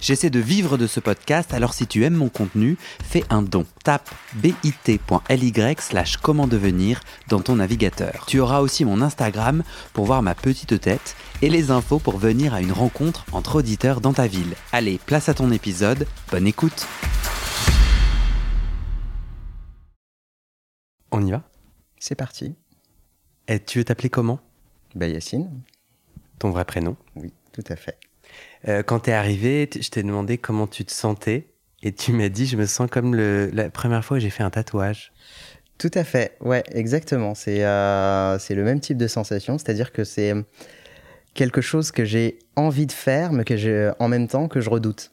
[0.00, 3.66] J'essaie de vivre de ce podcast, alors si tu aimes mon contenu, fais un don.
[3.82, 8.24] Tape bit.ly slash comment devenir dans ton navigateur.
[8.26, 12.54] Tu auras aussi mon Instagram pour voir ma petite tête et les infos pour venir
[12.54, 14.54] à une rencontre entre auditeurs dans ta ville.
[14.72, 16.86] Allez, place à ton épisode, bonne écoute
[21.10, 21.42] On y va?
[21.98, 22.54] C'est parti.
[23.48, 24.40] Et tu veux t'appeler comment?
[24.94, 25.62] Bah Yacine.
[26.38, 26.96] Ton vrai prénom?
[27.16, 27.98] Oui, tout à fait.
[28.66, 31.46] Euh, quand t'es arrivé, je t'ai demandé comment tu te sentais
[31.82, 34.50] et tu m'as dit je me sens comme la première fois que j'ai fait un
[34.50, 35.12] tatouage.
[35.78, 37.36] Tout à fait, ouais, exactement.
[37.36, 40.34] C'est euh, le même type de sensation, c'est-à-dire que c'est
[41.34, 44.70] quelque chose que j'ai envie de faire, mais que j'ai en même temps que je
[44.70, 45.12] redoute.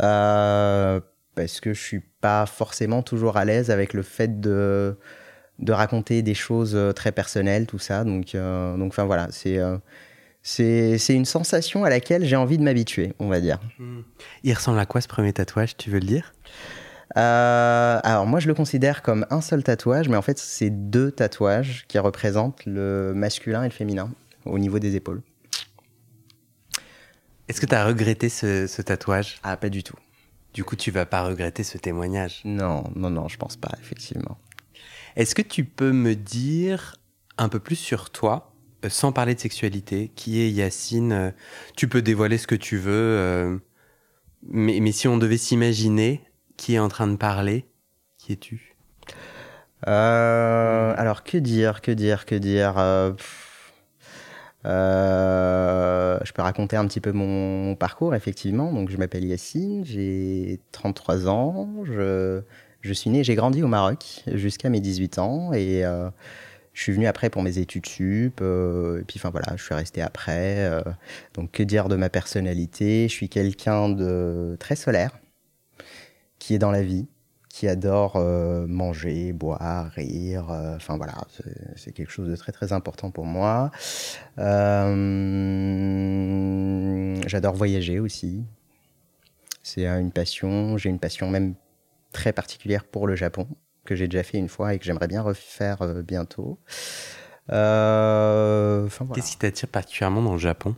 [0.00, 1.00] Euh,
[1.34, 4.96] parce que je suis pas forcément toujours à l'aise avec le fait de,
[5.58, 8.04] de raconter des choses très personnelles, tout ça.
[8.04, 9.76] Donc, euh, donc enfin voilà, c'est euh,
[10.42, 13.58] c'est une sensation à laquelle j'ai envie de m'habituer, on va dire.
[14.42, 16.32] Il ressemble à quoi ce premier tatouage Tu veux le dire?
[17.16, 21.10] Euh, alors moi je le considère comme un seul tatouage, mais en fait c'est deux
[21.10, 24.10] tatouages qui représentent le masculin et le féminin
[24.44, 25.22] au niveau des épaules.
[27.48, 29.40] Est-ce que tu as regretté ce, ce tatouage?
[29.42, 29.96] Ah pas du tout.
[30.54, 32.42] Du coup, tu vas pas regretter ce témoignage?
[32.44, 34.38] Non, non, non, je pense pas, effectivement.
[35.16, 36.96] Est-ce que tu peux me dire
[37.38, 38.49] un peu plus sur toi,
[38.88, 41.30] sans parler de sexualité Qui est Yacine Euh,
[41.76, 43.58] Tu peux dévoiler ce que tu veux, euh,
[44.48, 46.22] mais, mais si on devait s'imaginer
[46.56, 47.66] qui est en train de parler,
[48.18, 48.76] qui es-tu?
[49.88, 53.12] Euh, alors que dire, que dire, que dire euh,
[54.66, 58.72] euh, Je peux raconter un petit peu mon parcours, effectivement.
[58.72, 62.42] Donc je m'appelle Yacine, j'ai 33 ans, je,
[62.82, 66.10] je suis né, j'ai grandi au Maroc jusqu'à mes 18 ans et euh,
[66.72, 68.40] je suis venu après pour mes études sup.
[68.40, 70.58] euh, et puis enfin voilà, je suis resté après.
[70.64, 70.82] euh,
[71.34, 73.08] donc que dire de ma personnalité?
[73.08, 75.18] Je suis quelqu'un de très solaire,
[76.38, 77.06] qui est dans la vie,
[77.48, 80.46] qui adore euh, manger, boire, rire.
[80.76, 81.14] Enfin voilà,
[81.76, 83.70] c'est- quelque chose de très très important pour moi.
[87.26, 88.44] J'adore voyager aussi.
[89.62, 90.76] C'est une passion.
[90.78, 91.54] J'ai une passion même
[92.12, 93.46] très particulière pour le Japon
[93.90, 96.60] que j'ai déjà fait une fois et que j'aimerais bien refaire euh, bientôt.
[97.50, 99.14] Euh, voilà.
[99.14, 100.76] Qu'est-ce qui t'attire particulièrement dans le Japon?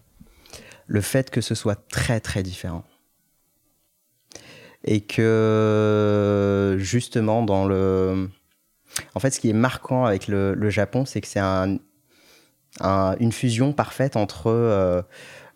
[0.86, 2.84] Le fait que ce soit très très différent.
[4.84, 8.30] Et que justement dans le...
[9.14, 11.76] En fait ce qui est marquant avec le, le Japon, c'est que c'est un,
[12.80, 15.02] un- une fusion parfaite entre euh,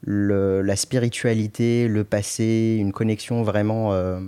[0.02, 4.20] le- la spiritualité, le passé, une connexion vraiment euh,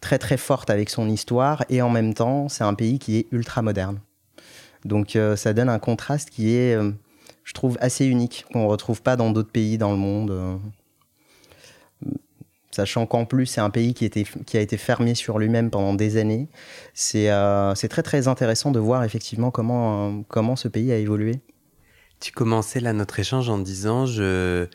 [0.00, 3.26] très très forte avec son histoire, et en même temps c'est un pays qui est
[3.32, 4.00] ultra moderne.
[4.84, 6.74] Donc euh, ça donne un contraste qui est...
[6.74, 6.92] euh,
[7.44, 10.30] je trouve assez unique, qu'on ne retrouve pas dans d'autres pays dans le monde.
[10.30, 10.56] euh.
[12.70, 16.48] Sachant qu'en plus, c'est un pays qui, a été fermé sur lui-même pendant des années.
[16.92, 17.28] C'est
[17.90, 21.40] très très intéressant de voir effectivement comment, comment ce pays a évolué.
[22.20, 24.68] Tu commençais là notre échange en disant je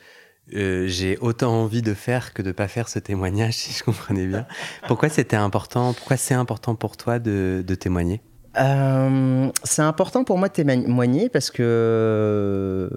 [0.54, 4.28] euh, j'ai autant envie de faire que de pas faire ce témoignage si je comprenais
[4.28, 4.46] bien.
[4.88, 8.22] Pourquoi c'était important Pourquoi c'est important pour toi de, témoigner?
[8.60, 12.90] Euh, c'est important pour moi de témoigner parce que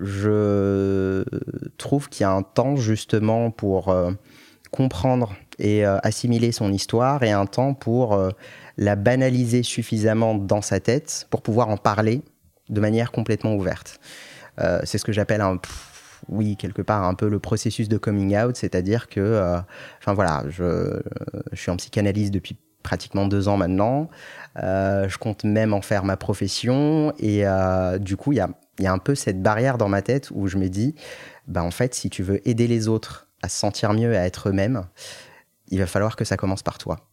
[0.00, 1.24] je
[1.76, 4.12] trouve qu'il y a un temps justement pour euh,
[4.70, 8.22] comprendre et assimiler son histoire et un temps pour
[8.76, 12.20] la banaliser suffisamment dans sa tête pour pouvoir en parler
[12.68, 13.98] de manière complètement ouverte.
[14.58, 15.56] C'est ce que j'appelle un
[16.28, 19.58] oui quelque part un peu le processus de coming out, c'est-à-dire que euh,
[19.98, 21.00] enfin voilà, je,
[21.52, 24.08] suis en psychanalyse depuis pratiquement deux ans maintenant.
[24.62, 27.12] Euh, je compte même en faire ma profession.
[27.18, 30.46] Et euh, du coup, il y a, un peu cette barrière dans ma tête où
[30.46, 30.94] je me dis,
[31.48, 34.50] bah, en fait, si tu veux aider les autres à se sentir mieux, à être
[34.50, 34.86] eux-mêmes,
[35.68, 37.08] il va falloir que ça commence par toi.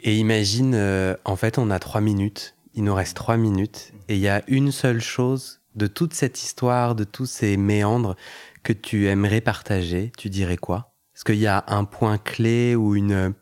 [0.00, 0.76] Et imagine,
[1.24, 2.54] en fait, on a trois minutes.
[2.74, 3.92] Il nous reste trois minutes.
[4.08, 8.16] Et il y a une seule chose de toute cette histoire, de tous ces méandres
[8.62, 10.12] que tu aimerais partager.
[10.16, 10.92] Tu dirais quoi?
[11.14, 13.34] Est-ce qu'il y a un point clé ou une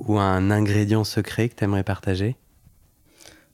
[0.00, 2.36] ou un ingrédient secret que tu aimerais partager?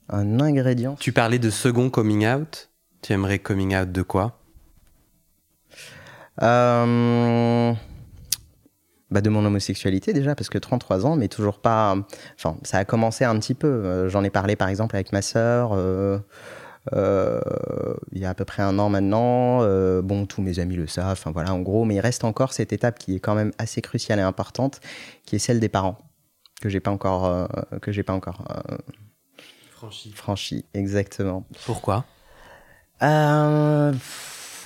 [0.09, 0.97] Un ingrédient?
[0.99, 2.71] Tu parlais de second coming out.
[3.03, 4.41] Tu aimerais coming out de quoi?
[6.43, 7.73] Euh,
[9.11, 11.97] bah, de mon homosexualité déjà, parce que 33 ans, mais toujours pas.
[12.37, 13.69] Enfin, ça a commencé un petit peu.
[13.69, 15.73] Euh, J'en ai parlé par exemple avec ma sœur.
[15.75, 16.19] euh,
[16.93, 19.61] il y a à peu près un an maintenant.
[20.03, 22.73] bon, tous mes amis le savent, enfin voilà, en gros, mais il reste encore cette
[22.73, 24.81] étape qui est quand même assez cruciale et importante,
[25.25, 25.99] qui est celle des parents,
[26.61, 27.49] que j'ai pas encore,
[27.81, 28.45] que j'ai pas encore
[29.71, 30.13] franchi.
[30.13, 31.47] Franchi, exactement.
[31.65, 32.05] Pourquoi?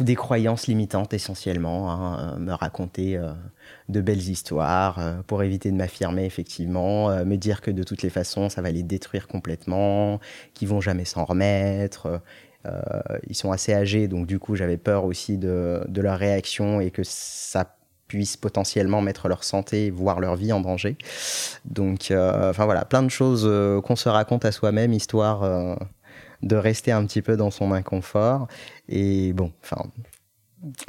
[0.01, 3.33] Des croyances limitantes essentiellement, hein, euh, me raconter euh,
[3.89, 8.11] de belles histoires euh, pour éviter de m'affirmer effectivement, me dire que de toutes les
[8.11, 10.21] façons ça va les détruire complètement,
[10.55, 12.21] qu'ils vont jamais s'en remettre.
[13.29, 16.91] ils sont assez âgés donc du coup j'avais peur aussi de, de, leur réaction et
[16.91, 17.77] que ça
[18.09, 20.97] puisse potentiellement mettre leur santé, voire leur vie en danger.
[21.65, 23.49] Donc enfin voilà, plein de choses
[23.83, 25.79] qu'on se raconte à soi-même histoire
[26.45, 28.47] de rester un petit peu dans son inconfort.
[28.89, 29.83] Et bon, enfin,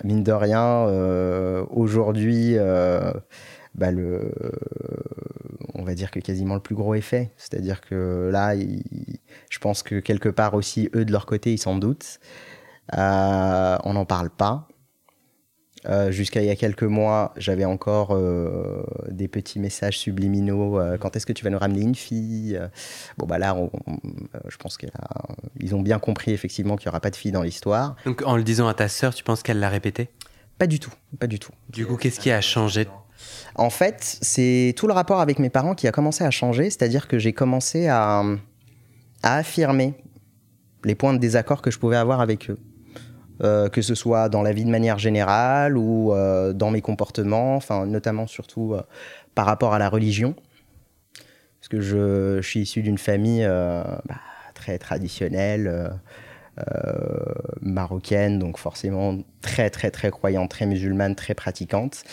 [0.03, 3.11] mine de rien, euh, aujourd'hui, euh,
[3.73, 3.87] bah
[5.73, 7.31] on va dire que quasiment le plus gros effet.
[7.37, 11.75] C'est-à-dire que là, je pense que quelque part aussi, eux de leur côté, ils s'en
[11.75, 12.19] doutent.
[12.97, 14.67] Euh, on n'en parle pas.
[15.87, 20.79] Euh, jusqu'à il y a quelques mois, j'avais encore euh, des petits messages subliminaux.
[20.99, 22.59] quand est-ce que tu vas nous ramener une fille?
[23.17, 23.55] Bon, bah là,
[24.47, 27.95] je pense qu'ils ont bien compris effectivement qu'il n'y aura pas de fille dans l'histoire.
[28.05, 30.09] Donc, en le disant à ta sœur, tu penses qu'elle l'a répété?
[30.57, 31.51] Pas du tout, pas du tout.
[31.69, 32.87] Du coup, qu'est-ce qui a changé?
[33.55, 37.07] En fait, c'est tout le rapport avec mes parents qui a commencé à changer, c'est-à-dire
[37.07, 38.23] que j'ai commencé à
[39.23, 39.93] affirmer
[40.85, 42.57] les points de désaccord que je pouvais avoir avec eux.
[43.43, 47.55] Euh, que ce soit dans la vie de manière générale ou euh, dans mes comportements,
[47.55, 48.81] enfin notamment surtout euh,
[49.33, 50.35] par rapport à la religion,
[51.59, 54.15] parce que je, suis issu d'une famille bah,
[54.53, 55.91] très traditionnelle.
[57.61, 62.03] marocaine, donc forcément très très très croyante, très musulmane, très pratiquante.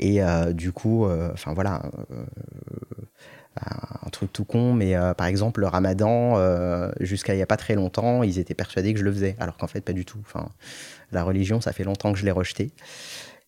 [0.00, 0.20] Et
[0.54, 1.82] du coup, enfin voilà,
[3.60, 7.46] un truc tout con, mais euh, par exemple, le ramadan, euh, jusqu'à il n'y a
[7.46, 10.04] pas très longtemps, ils étaient persuadés que je le faisais, alors qu'en fait, pas du
[10.04, 10.18] tout.
[10.20, 10.48] Enfin,
[11.10, 12.70] la religion, ça fait longtemps que je l'ai rejeté.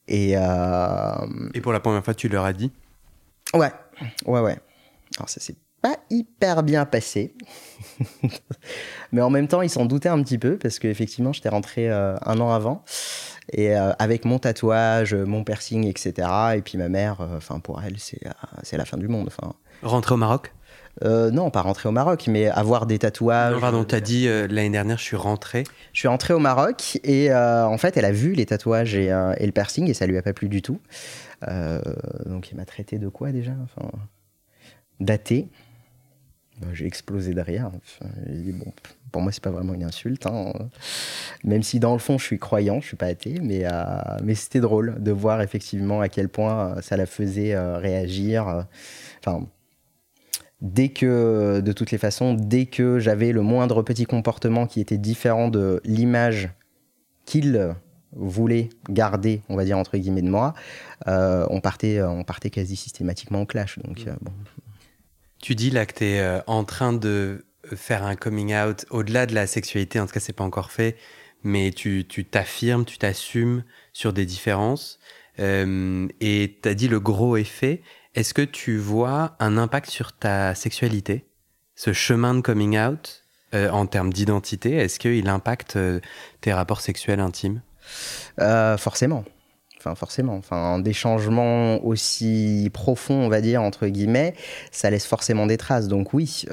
[0.06, 1.14] Et, euh,
[1.54, 2.70] Et pour la première fois, tu leur as dit?
[3.54, 3.72] Ouais,
[4.26, 4.58] ouais, ouais.
[5.16, 7.34] Alors, ça s'est pas hyper bien passé.
[9.12, 12.40] mais en même temps, ils s'en doutaient un petit peu, parce qu'effectivement, j'étais rentré un
[12.40, 12.84] an avant.
[13.52, 16.28] Et avec mon tatouage, mon piercing, etc.
[16.56, 19.26] Et puis ma mère, enfin pour elle, c'est la fin du monde.
[19.26, 19.54] Enfin,
[19.84, 20.52] Rentrer au Maroc
[21.02, 23.54] euh, non, pas rentrer au Maroc, mais avoir des tatouages.
[23.54, 25.64] Non, pardon, t'as dit euh, l'année dernière, je suis rentré.
[25.92, 29.08] Je suis rentré au Maroc et euh, en fait, elle a vu les tatouages et,
[29.08, 30.80] le piercing et ça lui a pas plu du tout.
[32.26, 33.52] donc, il m'a traité de quoi déjà?
[33.64, 33.90] Enfin,
[35.00, 35.48] Daté.
[36.60, 37.72] Bah, j'ai explosé derrière.
[38.28, 38.72] bon,
[39.10, 40.26] pour moi, c'est pas vraiment une insulte.
[40.26, 40.52] Hein.
[41.42, 43.64] Même si dans le fond, je suis croyant, je suis pas athée, mais,
[44.22, 48.66] mais c'était drôle de voir effectivement à quel point ça la faisait réagir.
[49.18, 49.48] Enfin,
[50.60, 54.98] dès que, de toutes les façons, dès que j'avais le moindre petit comportement qui était
[54.98, 56.50] différent de l'image
[57.26, 57.74] qu'il
[58.12, 60.54] voulait garder, on va dire entre guillemets de moi,
[61.08, 63.78] euh, on, partait, on partait quasi systématiquement au clash.
[63.80, 64.14] Donc, euh.
[65.42, 69.26] Tu dis là que tu es euh, en train de faire un coming out au-delà
[69.26, 70.96] de la sexualité, en tout cas c'est pas encore fait,
[71.42, 74.98] mais tu t'affirmes, tu t'assumes sur des différences.
[75.38, 77.82] et tu as dit le gros effet.
[78.14, 81.26] Est-ce que tu vois un impact sur ta sexualité
[81.74, 83.24] Ce chemin de coming out
[83.54, 85.98] euh, en termes d'identité, est-ce qu'il impacte euh,
[86.40, 87.60] tes rapports sexuels intimes?
[88.40, 89.24] Euh, Forcément.
[89.78, 90.36] Enfin, forcément.
[90.36, 94.34] Enfin, des changements aussi profonds, on va dire, entre guillemets,
[94.70, 95.88] ça laisse forcément des traces.
[95.88, 96.46] Donc oui,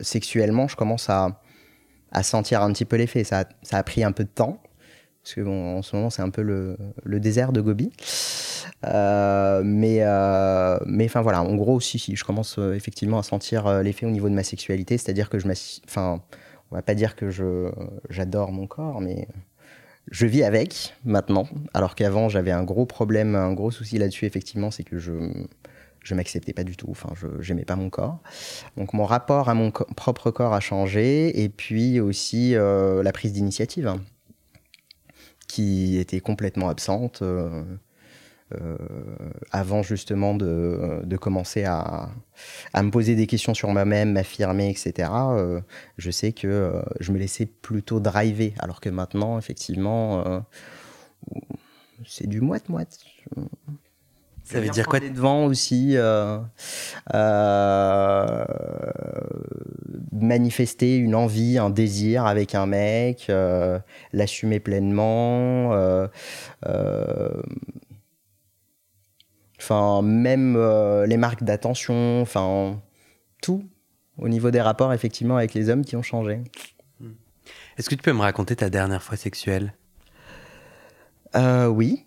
[0.00, 1.40] sexuellement, je commence à,
[2.22, 3.22] sentir un petit peu l'effet.
[3.24, 4.62] Ça, ça a pris un peu de temps
[5.28, 7.90] parce que en ce moment c'est un peu le, désert de Gobi.
[8.84, 13.82] Euh, mais euh, mais enfin voilà, en gros si je commence euh, effectivement à sentir
[13.82, 15.48] l'effet au niveau de ma sexualité, c'est-à-dire que je
[15.86, 16.22] enfin
[16.70, 17.28] on va pas dire que
[18.08, 19.28] j'adore mon corps, mais
[20.10, 24.70] je vis avec maintenant, alors qu'avant j'avais un gros problème, un gros souci là-dessus effectivement,
[24.70, 25.12] c'est que je
[26.02, 28.18] je m'acceptais pas du tout, enfin je j'aimais pas mon corps.
[28.78, 33.94] Donc mon rapport à mon propre corps a changé et puis aussi la prise d'initiative
[35.48, 37.64] qui était complètement absente euh,
[38.54, 38.76] euh,
[39.50, 42.10] avant justement de, de commencer à,
[42.72, 45.10] à, me poser des questions sur moi-même, m'affirmer, etc.
[45.12, 45.60] Euh,
[45.96, 50.44] je sais que je me laissais plutôt driver, alors que maintenant, effectivement,
[52.06, 52.98] c'est du moite-moite.
[54.48, 56.38] Ça veut dire quoi devant aussi euh,
[57.14, 58.44] euh,
[60.12, 63.78] manifester une envie, un désir avec un mec, euh,
[64.14, 65.70] l'assumer pleinement.
[69.60, 70.56] Enfin, même
[71.04, 72.80] les marques d'attention, enfin
[73.42, 73.68] tout
[74.16, 76.40] au niveau des rapports effectivement avec les hommes qui ont changé.
[77.76, 79.74] Est-ce que tu peux me raconter ta dernière fois sexuelle?
[81.34, 82.06] Oui.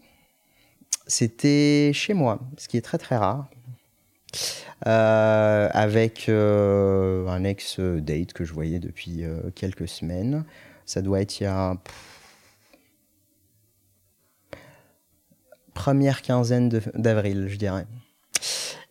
[1.11, 3.49] C'était chez moi, ce qui est très très rare.
[4.87, 10.45] Euh, avec euh, un ex-date que je voyais depuis quelques semaines.
[10.85, 11.75] Ça doit être il y a.
[15.73, 17.87] première quinzaine d'avril, je dirais.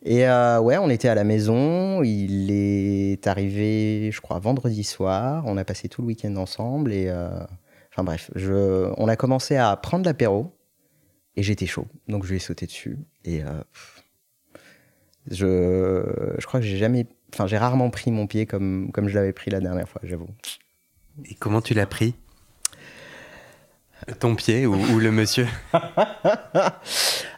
[0.02, 2.02] Et euh, ouais, on était à la maison.
[2.02, 5.44] Il est arrivé, je crois, vendredi soir.
[5.46, 6.92] On a passé tout le week-end ensemble.
[6.92, 7.28] Et euh,
[7.92, 8.30] enfin bref,
[8.96, 10.52] on a commencé à prendre l'apéro.
[11.36, 11.86] Et j'étais chaud.
[12.08, 12.98] Donc je lui ai sauté dessus.
[13.24, 13.62] Et euh,
[15.30, 17.06] je, je crois que j'ai jamais.
[17.32, 20.28] Enfin, j'ai rarement pris mon pied comme, comme je l'avais pris la dernière fois, j'avoue.
[21.24, 22.14] Et comment tu l'as pris?
[24.18, 25.46] Ton pied ou, le monsieur?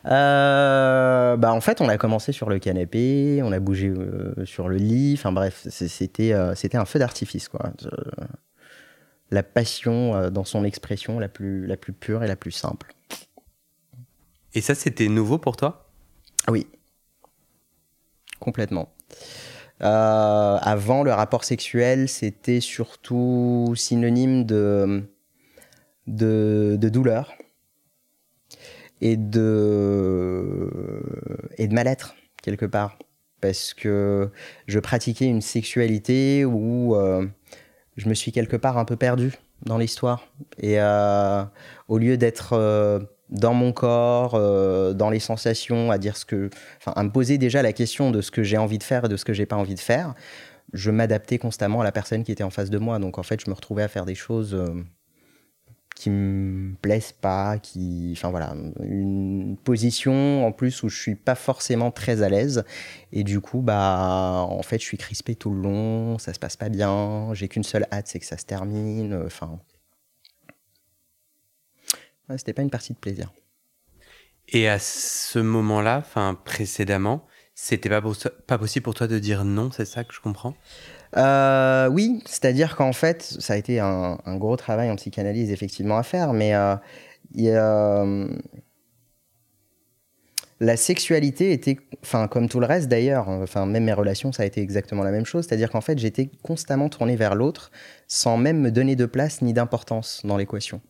[0.04, 4.68] Euh, bah En fait, on a commencé sur le canapé, on a bougé euh, sur
[4.68, 5.14] le lit.
[5.16, 7.48] Enfin bref, c'était euh, c'était un feu d'artifice.
[7.48, 7.72] quoi.
[9.30, 12.94] la passion dans son expression la plus, la plus pure et la plus simple.
[14.54, 15.88] Et ça, c'était nouveau pour toi?
[16.48, 16.66] Oui.
[18.40, 18.92] Complètement.
[19.80, 25.04] avant, le rapport sexuel, c'était surtout synonyme de
[26.06, 27.34] de, douleur
[29.00, 30.70] et de,
[31.58, 32.98] et de mal-être, quelque part.
[33.40, 34.30] Parce que
[34.68, 37.26] je pratiquais une sexualité où euh,
[37.96, 39.32] je me suis quelque part un peu perdu
[39.64, 40.28] dans l'histoire.
[40.58, 41.42] Et euh,
[41.88, 43.00] au lieu d'être euh,
[43.32, 44.32] dans mon corps,
[44.94, 48.20] dans les sensations, à dire ce que, enfin, à me poser déjà la question de
[48.20, 50.14] ce que j'ai envie de faire et de ce que j'ai pas envie de faire,
[50.72, 52.98] je m'adaptais constamment à la personne qui était en face de moi.
[53.00, 54.56] Donc en fait, je me retrouvais à faire des choses
[55.94, 61.34] qui me plaisent pas, qui, enfin voilà, une position en plus où je suis pas
[61.34, 62.64] forcément très à l'aise.
[63.12, 66.56] Et du coup bah en fait je suis crispé tout le long, ça se passe
[66.56, 69.60] pas bien, j'ai qu'une seule hâte c'est que ça se termine, enfin
[72.38, 73.32] c'était pas une partie de plaisir.
[74.48, 78.02] Et à ce moment-là, enfin précédemment, c'était pas,
[78.46, 80.54] pas possible pour toi de dire non, c'est ça que je comprends?
[81.16, 86.02] Euh, oui, c'est-à-dire qu'en fait, ça a été un, gros travail en psychanalyse effectivement à
[86.02, 86.76] faire, mais euh,
[87.38, 88.28] euh,
[90.60, 94.46] la sexualité était, enfin comme tout le reste d'ailleurs, enfin même mes relations, ça a
[94.46, 97.70] été exactement la même chose, c'est-à-dire qu'en fait j'étais constamment tourné vers l'autre
[98.06, 100.80] sans même me donner de place ni d'importance dans l'équation.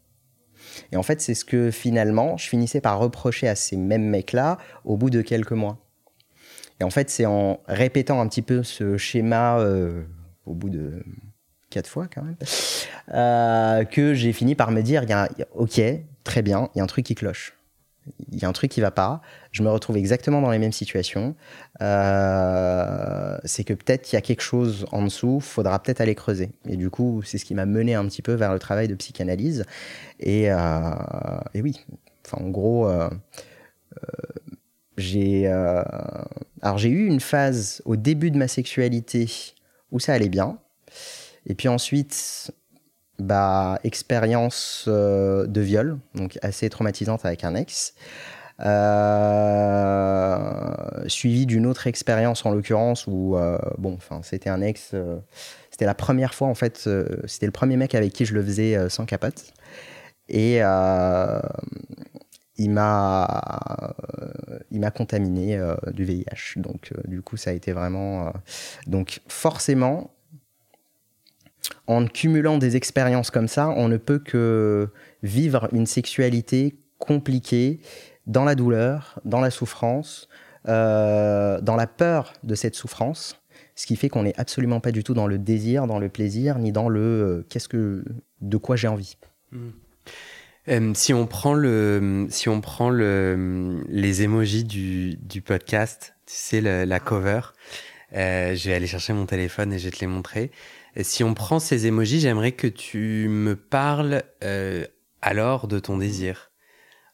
[0.92, 4.58] Et en fait, c'est ce que finalement, je finissais par reprocher à ces mêmes mecs-là
[4.84, 5.78] au bout de quelques mois.
[6.80, 10.02] Et en fait, c'est en répétant un petit peu ce schéma euh,
[10.46, 11.04] au bout de
[11.70, 12.36] quatre fois quand même,
[13.14, 15.04] euh, que j'ai fini par me dire,
[15.54, 15.80] ok,
[16.24, 17.56] très bien, il y a un truc qui cloche.
[18.32, 19.20] Il y a un truc qui va pas.
[19.52, 21.36] Je me retrouve exactement dans les mêmes situations.
[21.80, 26.50] Euh, c'est que peut-être qu'il y a quelque chose en dessous, faudra peut-être aller creuser.
[26.66, 28.94] Et du coup, c'est ce qui m'a mené un petit peu vers le travail de
[28.94, 29.64] psychanalyse.
[30.20, 31.84] Et, et oui,
[32.24, 32.90] enfin, en gros,
[34.96, 35.82] j'ai euh,
[36.60, 39.30] alors j'ai eu une phase au début de ma sexualité
[39.90, 40.58] où ça allait bien,
[41.46, 42.52] et puis ensuite,
[43.18, 47.94] bah expérience euh, de viol, donc assez traumatisante avec un ex.
[48.60, 50.38] Euh,
[51.08, 53.36] suivi d'une autre expérience en l'occurrence où
[53.78, 54.94] bon enfin c'était un ex
[55.70, 56.88] c'était la première fois en fait
[57.26, 59.52] c'était le premier mec avec qui je le faisais sans capote
[60.28, 60.60] et
[62.58, 63.94] il m'a
[64.72, 66.56] il m'a contaminé euh, du VIH.
[66.56, 68.30] Donc euh, du coup ça a été vraiment euh,
[68.86, 70.10] donc forcément
[71.86, 74.88] en cumulant des expériences comme ça, on ne peut que
[75.22, 77.80] vivre une sexualité compliquée
[78.26, 80.28] dans la douleur, dans la souffrance,
[80.64, 83.42] dans la peur de cette souffrance,
[83.74, 86.58] ce qui fait qu'on n'est absolument pas du tout dans le désir, dans le plaisir,
[86.58, 88.04] ni dans le qu'est-ce que
[88.40, 89.16] de quoi j'ai envie.
[89.50, 89.68] Mmh.
[90.68, 96.34] Euh, si on prend le, si on prend le, les emojis du, du podcast, tu
[96.36, 97.40] sais la cover,
[98.14, 100.50] euh, je vais aller chercher mon téléphone et je vais te les montrer.
[101.00, 104.86] Si on prend ces emojis, j'aimerais que tu me parles euh,
[105.22, 106.50] alors de ton désir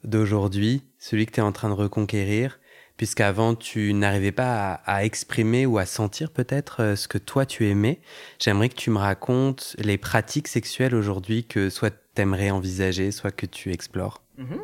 [0.05, 2.59] d'aujourd'hui, celui que tu es en train de reconquérir,
[2.97, 7.47] puisqu'avant tu n'arrivais pas à, à, exprimer ou à sentir peut-être euh, ce que toi
[7.47, 8.01] tu aimais.
[8.41, 13.47] J'aimerais que tu me racontes les pratiques sexuelles aujourd'hui que soit t'aimerais envisager, soit que
[13.47, 14.59] tu explores mhm.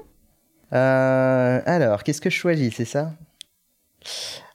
[0.73, 3.15] euh, Alors, qu'est-ce que je choisis, c'est ça?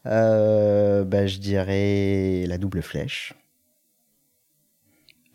[0.05, 3.33] Euh, bah, Je dirais la double flèche.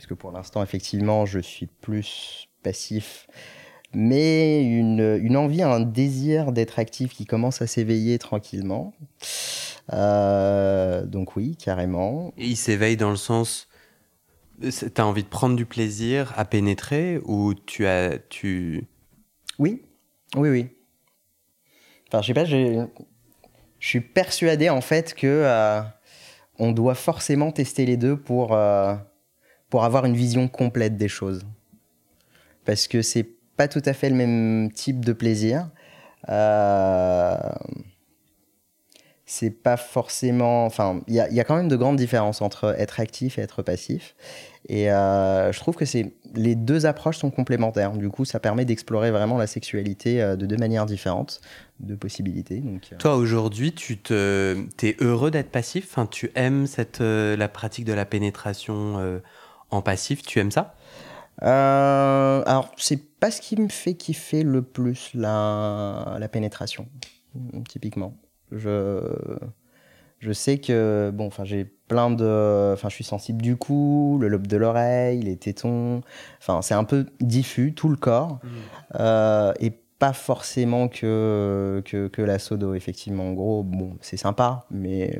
[0.04, 3.26] Puisque pour l'instant, effectivement, je suis plus passif.
[3.94, 8.92] Mais une, envie, un désir d'être actif qui commence à s'éveiller tranquillement.
[9.94, 12.34] Euh, donc oui, carrément.
[12.36, 13.66] Et il s'éveille dans le sens
[14.92, 18.18] T'as envie de prendre du plaisir à pénétrer ou tu as.
[18.28, 18.86] Tu...
[19.58, 19.86] Oui,
[20.36, 20.68] oui, oui.
[22.08, 22.86] Enfin, je sais pas, je
[23.80, 25.80] suis persuadé en fait que euh,
[26.58, 28.94] on doit forcément tester les deux pour, euh,
[29.70, 31.44] pour avoir une vision complète des choses.
[32.64, 35.68] Parce que c'est pas tout à fait le même type de plaisir.
[36.28, 37.36] Euh,
[39.26, 40.66] c'est pas forcément.
[40.66, 44.14] Enfin, il y a, quand même de grandes différences entre être actif et être passif.
[44.68, 45.84] Et euh, je trouve que
[46.34, 47.92] les deux approches sont complémentaires.
[47.92, 51.40] Du coup, ça permet d'explorer vraiment la sexualité euh, de deux manières différentes,
[51.80, 52.60] de possibilités.
[52.60, 52.94] Donc.
[52.98, 55.98] Toi, aujourd'hui, tu te, es heureux d'être passif?
[56.10, 59.20] Tu aimes cette la pratique de la pénétration
[59.74, 60.22] en passif.
[60.22, 60.74] Tu aimes ça?
[61.40, 66.88] Alors, c'est pas ce qui me fait kiffer le plus la, la pénétration,
[67.68, 68.16] typiquement.
[68.52, 69.00] Je,
[70.18, 72.72] je sais que, bon, enfin, j'ai plein de.
[72.72, 76.02] Enfin, je suis sensible du cou, le lobe de l'oreille, les tétons.
[76.38, 78.40] Enfin, c'est un peu diffus, tout le corps.
[78.42, 78.48] Mmh.
[79.00, 83.28] Euh, et pas forcément que, que, que, la sodo, effectivement.
[83.28, 85.18] En gros, bon, c'est sympa, mais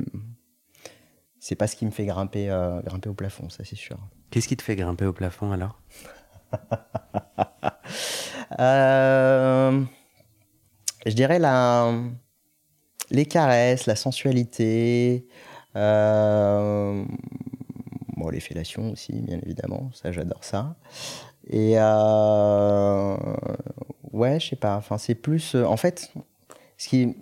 [1.39, 3.97] c'est pas ce qui me fait grimper, euh, grimper au plafond, ça c'est sûr.
[4.35, 5.79] Qu'est-ce qui te fait grimper au plafond alors?
[8.59, 9.81] Euh,
[11.05, 11.93] Je dirais la
[13.09, 15.25] les caresses, la sensualité,
[15.75, 17.03] euh,
[18.31, 20.75] les fellations aussi, bien évidemment, ça j'adore ça.
[21.47, 23.17] Et euh,
[24.11, 26.11] ouais, je sais pas, enfin c'est plus, euh, en fait,
[26.77, 27.15] ce qui,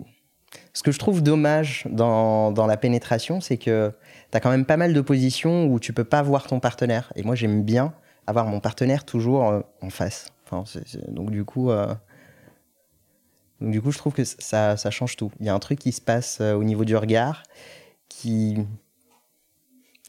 [0.72, 3.92] ce que je trouve dommage dans, dans la pénétration, c'est que
[4.34, 7.12] tu quand même pas mal de positions où tu peux pas voir ton partenaire.
[7.16, 7.94] Et moi j'aime bien
[8.26, 10.32] avoir mon partenaire toujours en face.
[11.08, 11.70] Donc du coup,
[13.60, 15.30] donc du coup, je trouve que ça, change tout.
[15.40, 17.42] Il y a un truc qui se passe euh, au niveau du regard
[18.08, 18.58] qui,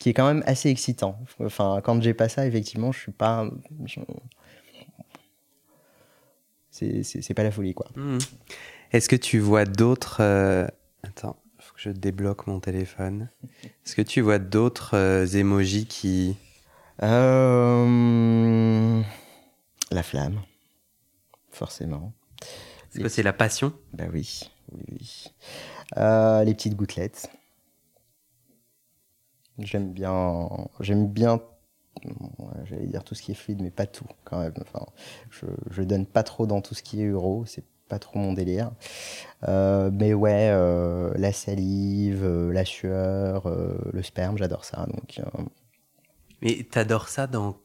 [0.06, 1.18] est quand même assez excitant.
[1.40, 3.50] Enfin, quand j'ai pas ça, effectivement, je suis pas...
[6.70, 7.88] C'est pas la folie, quoi.
[7.96, 8.18] Mmh.
[8.92, 10.18] Est-ce que tu vois d'autres...
[10.20, 10.68] Euh...
[11.04, 11.38] Attends,
[11.76, 13.30] que je débloque mon téléphone.
[13.64, 16.38] Est-ce que tu vois d'autres euh, émojis qui...
[17.04, 19.02] Euh...
[19.92, 20.42] La flamme,
[21.52, 22.14] forcément.
[23.10, 23.74] C'est la passion?
[23.94, 25.26] Bah oui, oui,
[25.98, 27.30] euh, les petites gouttelettes.
[29.60, 31.42] J'aime bien, j'aime bien,
[32.64, 34.54] j'allais dire tout ce qui est fluide, mais pas tout quand même.
[34.62, 34.86] Enfin,
[35.30, 38.34] je, je donne pas trop dans tout ce qui est euro, c'est pas trop mon
[38.34, 38.72] délire.
[39.48, 43.52] Euh, mais ouais, euh, la salive, la sueur,
[43.94, 44.86] le sperme, j'adore ça.
[44.86, 45.22] Donc.
[46.42, 47.58] Mais t'adores ça dans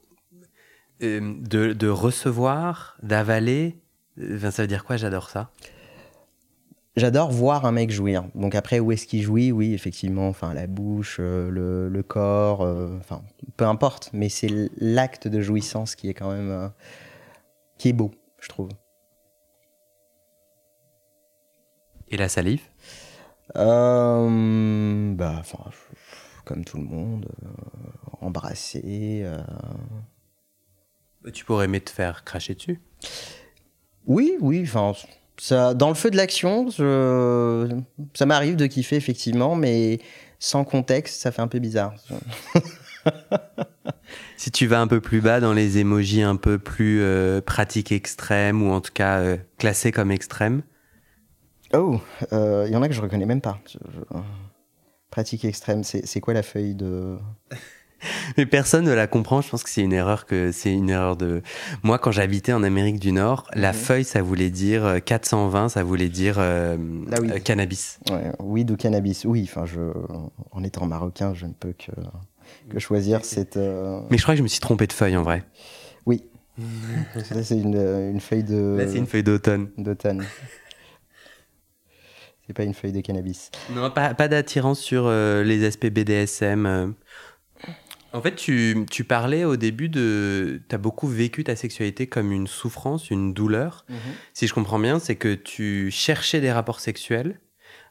[1.00, 3.80] de, de recevoir, d'avaler
[4.50, 5.50] ça veut dire quoi J'adore ça?
[6.96, 8.24] J'adore voir un mec jouir.
[8.34, 9.52] Donc après, où est-ce qu'il jouit?
[9.52, 13.22] Oui, effectivement, enfin la bouche, euh, le, corps, euh, enfin
[13.56, 14.10] peu importe.
[14.12, 16.68] Mais c'est l'acte de jouissance qui est quand même euh,
[17.78, 18.70] qui est beau, je trouve.
[22.10, 22.62] Et la salive?
[23.54, 25.70] Bah, enfin,
[26.44, 27.28] comme tout le monde,
[28.20, 29.24] embrasser.
[31.32, 32.80] Tu pourrais aimer te faire cracher dessus?
[34.06, 34.62] Oui, oui.
[34.62, 34.92] Enfin,
[35.36, 40.00] ça, dans le feu de l'action, ça m'arrive de kiffer effectivement, mais
[40.38, 41.94] sans contexte, ça fait un peu bizarre.
[44.36, 47.92] si tu vas un peu plus bas dans les émojis un peu plus euh, pratiques
[47.92, 50.62] extrêmes ou en tout cas euh, classés comme extrêmes.
[51.72, 53.58] Oh, il euh, y en a que je reconnais même pas.
[55.10, 57.18] Pratique extrême, c'est quoi la feuille de
[58.36, 59.40] mais personne ne la comprend.
[59.40, 61.42] Je pense que c'est une erreur que c'est une erreur de.
[61.82, 63.78] Moi, quand j'habitais en Amérique du Nord, la mhm.
[63.78, 66.76] feuille, ça voulait dire 420, euh, ça voulait dire euh,
[67.12, 67.98] euh, cannabis.
[68.10, 69.24] Ouais, weed ou cannabis.
[69.24, 69.80] Oui, enfin, je,
[70.50, 71.92] en étant marocain, je ne peux que,
[72.70, 73.56] que choisir cette.
[73.56, 75.44] Mais je crois que je me suis trompé de feuille en vrai.
[76.06, 76.24] Oui.
[77.24, 78.76] c'est une, une, feuille de.
[78.78, 79.70] Là, c'est une feuille d'automne.
[79.78, 80.24] D'automne.
[82.50, 83.52] C'est pas une feuille de cannabis.
[83.70, 86.94] Non, pas, pas d'attirance sur les aspects BDSM.
[88.12, 90.60] En fait, tu, tu, parlais au début de...
[90.68, 93.84] Tu as beaucoup vécu ta sexualité comme une souffrance, une douleur.
[93.88, 93.98] Mhm.
[94.34, 97.38] Si je comprends bien, c'est que tu cherchais des rapports sexuels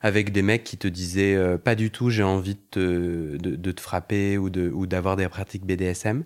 [0.02, 3.72] avec des mecs qui te disaient euh, pas du tout j'ai envie de te, de,
[3.72, 6.24] te frapper ou d'avoir ou des pratiques BDSM.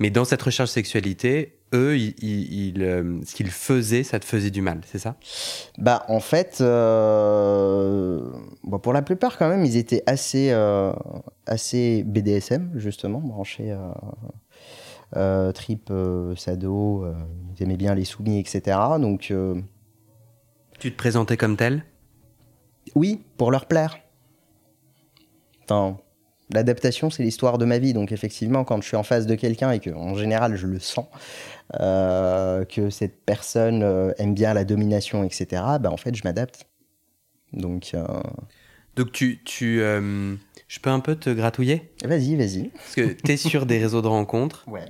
[0.00, 4.62] Mais dans cette recherche sexualité, eux, ils, euh, ce qu'ils faisaient, ça te faisait du
[4.62, 5.16] mal, c'est ça?
[5.78, 8.30] Bah, en fait, euh,
[8.64, 10.92] bon, pour la plupart, quand même, ils étaient assez, euh,
[11.46, 13.76] assez BDSM, justement, branchés
[15.54, 15.92] trip,
[16.36, 17.06] sado,
[17.56, 18.78] ils aimaient bien les soumis, etc.
[19.00, 19.32] Donc.
[20.78, 21.84] tu te présentais comme tel?
[22.94, 23.98] Oui, pour leur plaire.
[25.64, 25.98] Enfin,
[26.52, 27.92] L'adaptation, c'est l'histoire de ma vie.
[27.92, 30.78] Donc effectivement, quand je suis en face de quelqu'un et que, en général, je le
[30.78, 31.06] sens,
[31.80, 36.66] euh, que cette personne euh, aime bien la domination, etc., bah, en fait, je m'adapte.
[37.52, 38.04] Donc, euh,
[38.94, 41.92] Donc tu, tu je peux un peu te gratouiller?
[42.04, 42.68] Vas-y, vas-y.
[42.68, 44.64] Parce que tu es sur des réseaux de rencontres.
[44.68, 44.84] Ouais.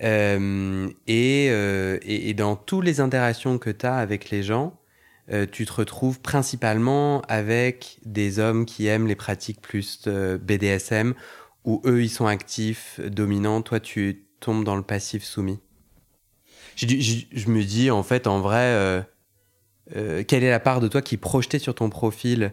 [0.00, 4.76] et, et, et dans toutes les interactions que tu as avec les gens,
[5.32, 11.14] euh, tu te retrouves principalement avec des hommes qui aiment les pratiques plus euh, BDSM,
[11.64, 15.58] où eux, ils sont actifs, dominants, toi, tu tombes dans le passif soumis.
[16.76, 19.02] Je, je, me dis, en fait, en vrai,
[19.96, 22.52] euh, quelle est la part de toi qui projetait sur ton profil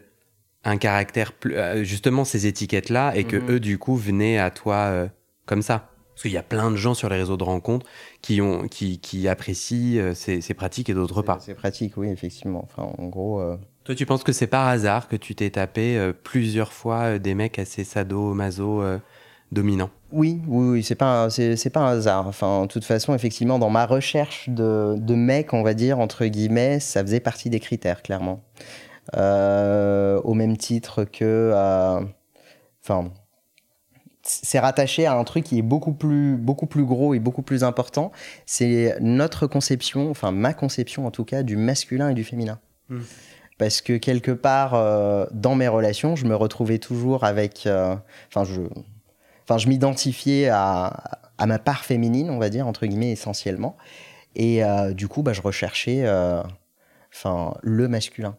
[0.63, 1.33] un caractère,
[1.81, 3.51] justement, ces étiquettes-là, et que mhm.
[3.51, 5.09] eux, du coup, venaient à toi
[5.45, 5.92] comme ça?
[6.13, 7.85] Parce qu'il y a plein de gens sur les réseaux de rencontres
[8.21, 11.39] qui, ont, qui, qui apprécient euh, ces, ces, pratiques et d'autres pas.
[11.39, 12.63] Ces pratiques, oui, effectivement.
[12.63, 13.39] Enfin, en gros.
[13.41, 17.17] Euh, Toi, tu penses que c'est par hasard que tu t'es tapé euh, plusieurs fois
[17.17, 18.83] des mecs assez sado, maso,
[19.51, 19.89] dominants?
[20.11, 22.27] Oui, oui, oui c'est pas, c'est, pas un hasard.
[22.27, 26.25] Enfin, de toute façon, effectivement, dans ma recherche de, de mecs, on va dire, entre
[26.27, 28.43] guillemets, ça faisait partie des critères, clairement.
[29.15, 31.51] au même titre que.
[32.83, 33.11] Enfin
[34.23, 37.63] c'est rattaché à un truc qui est beaucoup plus, beaucoup plus gros et beaucoup plus
[37.63, 38.11] important.
[38.45, 42.59] C'est notre conception, enfin ma conception en tout cas, du masculin et du féminin.
[42.89, 43.01] Hmm.
[43.57, 47.67] Parce que quelque part, euh, dans mes relations, je me retrouvais toujours avec.
[47.67, 47.95] Euh,
[48.29, 48.61] enfin, je,
[49.43, 53.77] enfin, je m'identifiais à, à, ma part féminine, on va dire, entre guillemets, essentiellement.
[54.35, 56.03] Et euh, du coup, bah, je recherchais
[57.13, 58.35] enfin, le masculin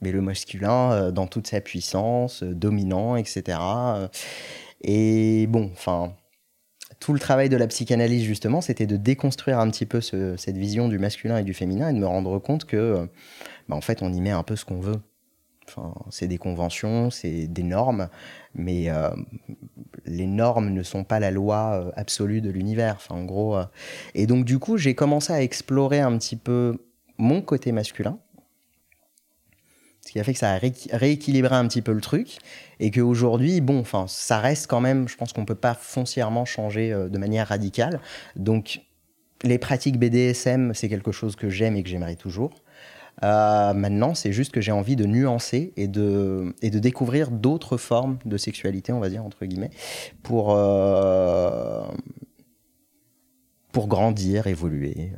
[0.00, 3.58] mais le masculin euh, dans toute sa puissance, euh, dominant, etc.
[4.82, 6.14] Et bon, enfin,
[7.00, 10.88] tout le travail de la psychanalyse, justement, c'était de déconstruire un petit peu cette vision
[10.88, 13.08] du masculin et du féminin et de me rendre compte que,
[13.68, 15.00] bah, en fait, on y met un peu ce qu'on veut.
[15.68, 18.08] Enfin, c'est des conventions, c'est des normes,
[18.54, 19.10] mais euh,
[20.04, 22.98] les normes ne sont pas la loi absolue de l'univers.
[23.08, 23.56] En gros,
[24.14, 26.76] et donc du coup, j'ai commencé à explorer un petit peu
[27.18, 28.18] mon côté masculin,
[30.10, 30.58] ce qui a fait que ça a
[30.96, 32.38] rééquilibré un petit peu le truc
[32.80, 36.92] et qu'aujourd'hui, bon, enfin, ça reste quand même, je pense qu'on peut pas foncièrement changer
[36.92, 38.00] euh, de manière radicale.
[38.34, 38.80] Donc,
[39.44, 42.50] les pratiques BDSM, c'est quelque chose que j'aime et que j'aimerais toujours.
[43.22, 47.76] Euh, maintenant, c'est juste que j'ai envie de nuancer et de, et de découvrir d'autres
[47.76, 49.70] formes de sexualité, on va dire, entre guillemets,
[50.24, 51.84] pour, euh,
[53.70, 55.12] pour grandir, évoluer.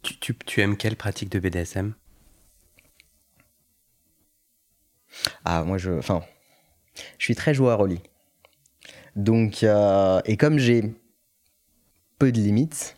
[0.00, 1.92] Tu, tu, tu aimes quelle pratique de BDSM
[5.44, 5.90] Ah, moi, je.
[5.92, 6.22] Enfin,
[7.18, 8.00] je suis très joueur au lit.
[9.16, 10.92] Donc, euh, et comme j'ai
[12.18, 12.96] peu de limites,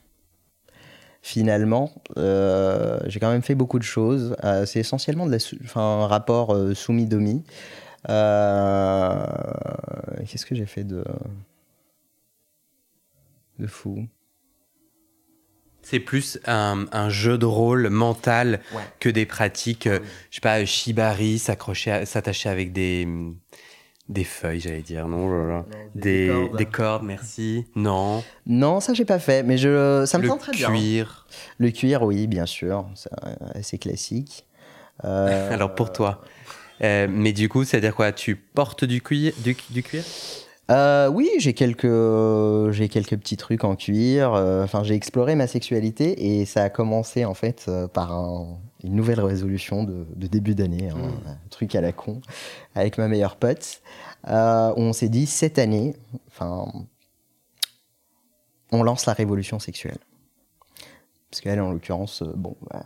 [1.22, 4.36] finalement, euh, j'ai quand même fait beaucoup de choses.
[4.44, 5.28] Euh, c'est essentiellement
[5.74, 7.44] un rapport soumis-domi.
[10.26, 11.04] Qu'est-ce que j'ai fait de,
[13.58, 14.06] de fou?
[15.88, 18.60] C'est plus un, jeu de rôle mental
[18.98, 23.06] que des pratiques, euh, je sais pas, shibari, s'attacher avec des,
[24.08, 27.04] des feuilles, j'allais dire, non, des, des, cordes.
[27.04, 27.66] merci.
[27.76, 28.24] Non.
[28.46, 30.70] Non, ça j'ai pas fait, mais je, ça me tente très bien.
[30.70, 31.26] Le cuir.
[31.58, 33.10] Le cuir, oui, bien sûr, c'est
[33.54, 34.44] assez classique.
[35.04, 36.20] Euh, Alors pour toi.
[36.82, 40.02] Euh, mais du coup, c'est-à-dire quoi Tu portes du cuir, du, du cuir?
[40.70, 41.86] Euh, oui, j'ai quelques,
[42.72, 44.34] j'ai quelques petits trucs en cuir.
[44.34, 48.12] Euh, enfin, j'ai exploré ma sexualité et ça a commencé en fait euh, par
[48.82, 51.28] une nouvelle résolution de, début d'année, hein, hmm.
[51.28, 52.20] un truc à la con,
[52.74, 53.80] avec ma meilleure pote.
[54.24, 55.94] on s'est dit cette année,
[56.28, 56.66] enfin,
[58.72, 59.98] on lance la révolution sexuelle.
[61.30, 62.82] Parce qu'elle, en l'occurrence, bon, bah,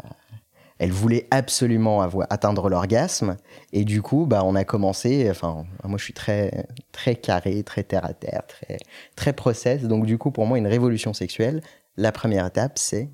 [0.80, 3.36] elle voulait absolument avoir, atteindre l'orgasme.
[3.74, 5.28] Et du coup, bah, on a commencé.
[5.30, 8.78] Enfin, moi, je suis très, très carré, très terre à terre, très,
[9.14, 9.82] très process.
[9.82, 11.60] Donc, du coup, pour moi, une révolution sexuelle,
[11.98, 13.10] la première étape, c'est.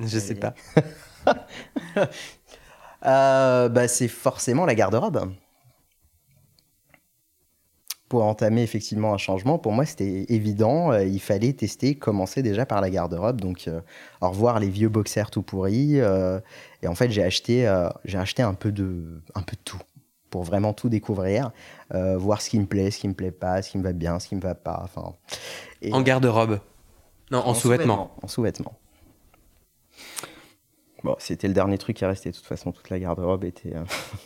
[0.00, 0.54] Je sais pas.
[3.06, 5.30] euh, bah, c'est forcément la garde-robe
[8.08, 10.92] pour entamer effectivement un changement, pour moi c'était évident.
[10.92, 13.40] Euh, il fallait tester, commencer déjà par la garde-robe.
[13.40, 13.80] Donc, euh,
[14.20, 16.00] au revoir les vieux boxers tout pourris.
[16.00, 16.40] Euh,
[16.82, 17.70] et en fait, j'ai acheté,
[18.04, 19.80] j'ai acheté un peu de, un peu de tout
[20.30, 21.50] pour vraiment tout découvrir,
[21.90, 24.18] voir ce qui me plaît, ce qui me plaît pas, ce qui me va bien,
[24.20, 24.82] ce qui me va pas.
[24.84, 25.14] Enfin.
[25.90, 26.60] en garde-robe.
[27.30, 28.14] Non, en, sous-vêtements.
[28.22, 28.74] en sous-vêtements.
[31.02, 32.30] Bon, c'était le dernier truc qui restait.
[32.30, 33.72] De toute façon, toute la garde-robe était.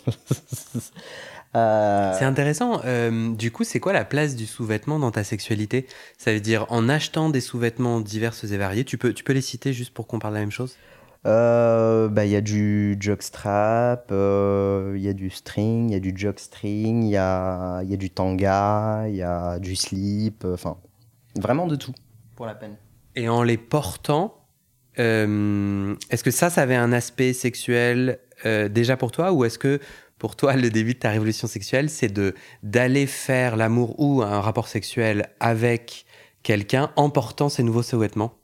[1.56, 2.80] Euh, c'est intéressant.
[2.84, 5.86] Euh, du coup, c'est quoi la place du sous-vêtement dans ta sexualité?
[6.16, 9.40] Ça veut dire en achetant des sous-vêtements divers et variés, tu peux, tu peux les
[9.40, 10.76] citer juste pour qu'on parle de la même chose?
[11.26, 15.96] Euh, bah, il y a du jockstrap, euh, il y a du string, il y
[15.96, 20.44] a du jockstring, il y a, y a du tanga, il y a du slip,
[20.44, 20.78] enfin,
[21.38, 21.92] vraiment de tout,
[22.36, 22.76] pour la peine.
[23.16, 24.36] Et en les portant,
[24.96, 29.32] est-ce que ça, ça avait un aspect sexuel déjà pour toi?
[29.32, 29.80] Ou est-ce que
[30.20, 34.40] pour toi, le début de ta révolution sexuelle, c'est de d'aller faire l'amour ou un
[34.40, 36.04] rapport sexuel avec
[36.42, 38.34] quelqu'un en portant ces nouveaux sous-vêtements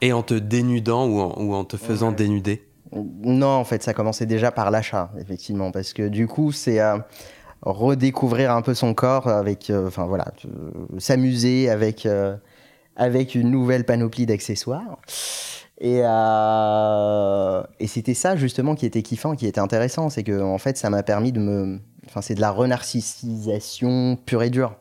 [0.00, 2.62] et en te dénudant ou en, ou en te faisant dénuder?
[2.92, 6.96] Non, en fait, ça commençait déjà par l'achat, effectivement, parce que du coup, c'est euh,
[7.62, 10.26] redécouvrir un peu son corps avec, euh, enfin voilà,
[10.98, 12.36] s'amuser avec euh,
[12.94, 15.00] avec une nouvelle panoplie d'accessoires.
[15.78, 15.98] Et,
[17.80, 20.88] et c'était ça justement qui était kiffant, qui était intéressant, c'est que en fait, ça
[20.88, 24.76] m'a permis de me, enfin, c'est de la renarcissisation pure et dure.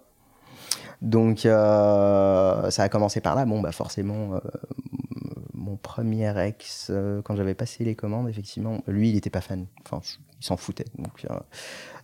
[1.01, 3.45] Donc ça a commencé par là.
[3.45, 4.39] Bon, bah forcément,
[5.65, 9.65] mon premier ex, euh, quand j'avais passé les commandes, effectivement, lui, il n'était pas fan.
[9.83, 10.01] Enfin,
[10.39, 10.85] il s'en foutait.
[10.97, 11.35] Donc, euh,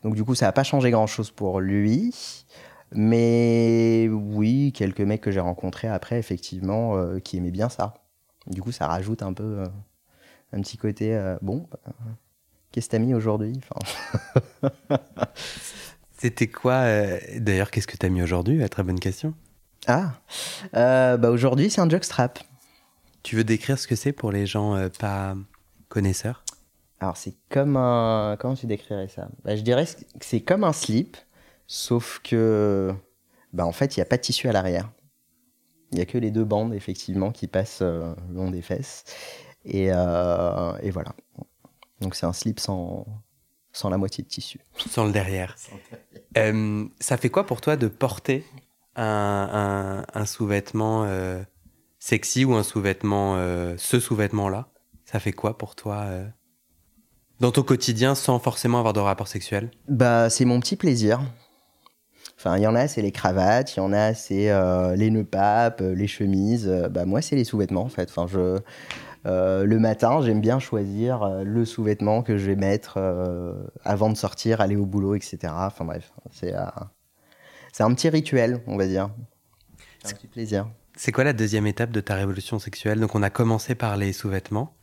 [0.03, 2.13] donc, du coup, ça n'a pas changé grand-chose pour lui.
[2.93, 7.93] Mais oui, quelques mecs que j'ai rencontrés après, effectivement, euh, qui aimaient bien ça.
[8.51, 9.63] Du coup, ça rajoute un peu
[10.53, 11.79] un petit côté, bon, bah,
[12.71, 14.69] qu'est-ce que t'as mis aujourd'hui enfin...
[16.17, 16.83] C'était quoi
[17.37, 18.63] D'ailleurs, qu'est-ce que t'as mis aujourd'hui?
[18.69, 19.33] Très bonne question.
[19.87, 20.13] Ah,
[20.73, 22.39] bah aujourd'hui, c'est un jockstrap.
[23.23, 25.35] Tu veux décrire ce que c'est pour les gens euh, pas
[25.89, 26.43] connaisseurs?
[26.99, 28.35] Alors, c'est comme un.
[28.39, 29.27] Comment tu décrirais ça?
[29.43, 31.17] Bah, Je dirais que c'est comme un slip,
[31.67, 32.93] sauf que.
[33.53, 34.89] Bah, en fait, il n'y a pas de tissu à l'arrière.
[35.91, 39.03] Il n'y a que les deux bandes, effectivement, qui passent euh, le long des fesses.
[39.65, 41.13] Et, euh, et voilà.
[41.99, 43.05] Donc, c'est un slip sans,
[43.73, 44.59] sans la moitié de tissu.
[44.89, 45.55] Sans le derrière.
[46.99, 48.45] ça fait quoi pour toi de porter
[48.95, 51.05] un, un, un sous-vêtement
[52.01, 54.67] sexy ou un sous-vêtement, euh, ce sous-vêtement-là,
[55.05, 56.25] ça fait quoi pour toi euh,
[57.39, 59.71] dans ton quotidien sans forcément avoir de rapport sexuel?
[59.87, 61.21] Bah, c'est mon petit plaisir.
[62.43, 65.11] Enfin, il y en a, c'est les cravates, il y en a, c'est euh, les
[65.11, 66.67] nœuds papes, les chemises.
[66.89, 68.09] bah, moi, c'est les sous-vêtements, en fait.
[68.09, 68.59] Enfin, je,
[69.25, 72.97] le matin, j'aime bien choisir le sous-vêtement que je vais mettre
[73.83, 75.53] avant de sortir, aller au boulot, etc.
[75.55, 76.55] Enfin, bref, c'est
[77.71, 79.09] c'est un petit rituel, on va dire.
[80.03, 80.67] C'est un petit plaisir.
[80.95, 82.99] C'est quoi la deuxième étape de ta révolution sexuelle?
[82.99, 84.75] Donc on a commencé par les sous-vêtements.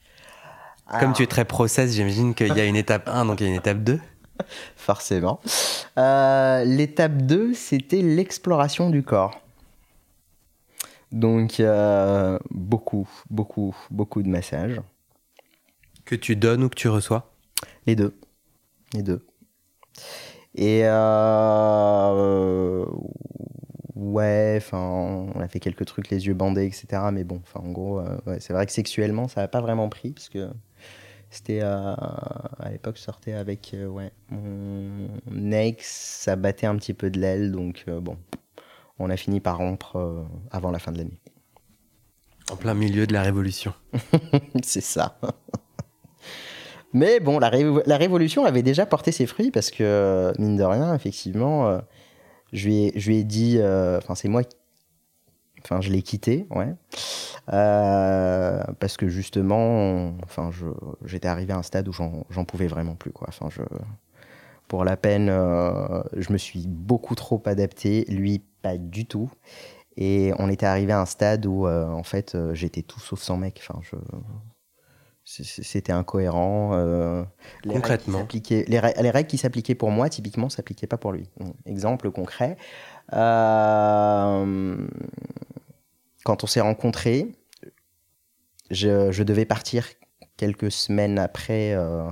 [1.00, 3.46] Comme tu es très process, j'imagine qu'il y a une étape 1, donc il y
[3.46, 4.00] a une étape 2.
[4.76, 5.40] Forcément.
[5.96, 9.40] Euh, l'étape 2, c'était l'exploration du corps.
[11.12, 14.80] Donc euh, beaucoup, beaucoup, beaucoup de massages.
[16.04, 17.30] Que tu donnes ou que tu reçois?
[17.86, 18.14] Les deux.
[18.94, 19.26] Les deux.
[20.54, 22.84] Et euh,
[23.94, 27.02] Ouais, enfin, on a fait quelques trucs, les yeux bandés, etc.
[27.12, 28.00] Mais bon, enfin, en gros,
[28.38, 30.48] c'est vrai que sexuellement, ça n'a pas vraiment pris, parce que
[31.30, 35.86] c'était euh, à l'époque, je sortais avec euh, ouais, mon ex,
[36.22, 38.16] ça battait un petit peu de l'aile, donc bon,
[38.98, 41.20] on a fini par rompre avant la fin de l'année.
[42.50, 43.74] En plein milieu de la révolution.
[44.62, 45.18] c'est ça.
[46.94, 47.50] Mais bon, la,
[47.84, 51.78] la, révolution avait déjà porté ses fruits parce que, mine de rien, effectivement,
[52.52, 54.42] je lui ai, je lui ai dit, euh, enfin c'est moi,
[55.62, 56.74] enfin je l'ai quitté, ouais,
[57.52, 60.50] euh, parce que justement, enfin
[61.04, 63.28] j'étais arrivé à un stade où j'en pouvais vraiment plus quoi.
[63.28, 63.62] Enfin je,
[64.68, 69.30] pour la peine, euh, je me suis beaucoup trop adapté, lui pas du tout.
[69.96, 73.60] Et on était arrivé à un stade où, en fait, j'étais tout sauf sans mec.
[73.60, 73.96] Enfin, je,
[75.28, 76.70] c'était incohérent.
[76.72, 77.22] Euh,
[77.64, 78.26] les Concrètement.
[78.32, 81.28] Règles les, règles qui s'appliquaient pour moi, typiquement, s'appliquaient pas pour lui.
[81.66, 82.56] exemple concret.
[83.12, 84.88] Euh,
[86.24, 87.32] quand on s'est rencontrés,
[88.70, 89.86] je, devais partir
[90.36, 92.10] quelques semaines après euh,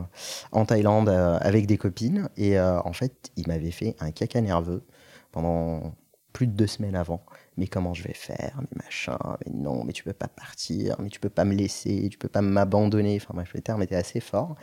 [0.52, 2.28] en Thaïlande avec des copines.
[2.36, 4.84] Et en fait, il m'avait fait un caca nerveux
[5.32, 5.94] pendant
[6.32, 7.24] plus de deux semaines avant
[7.56, 11.08] mais comment je vais faire, mais machin, mais non, mais tu peux pas partir, mais
[11.08, 13.18] tu peux pas me laisser, tu peux pas m'abandonner.
[13.20, 14.56] Enfin bref, les termes étaient assez forts.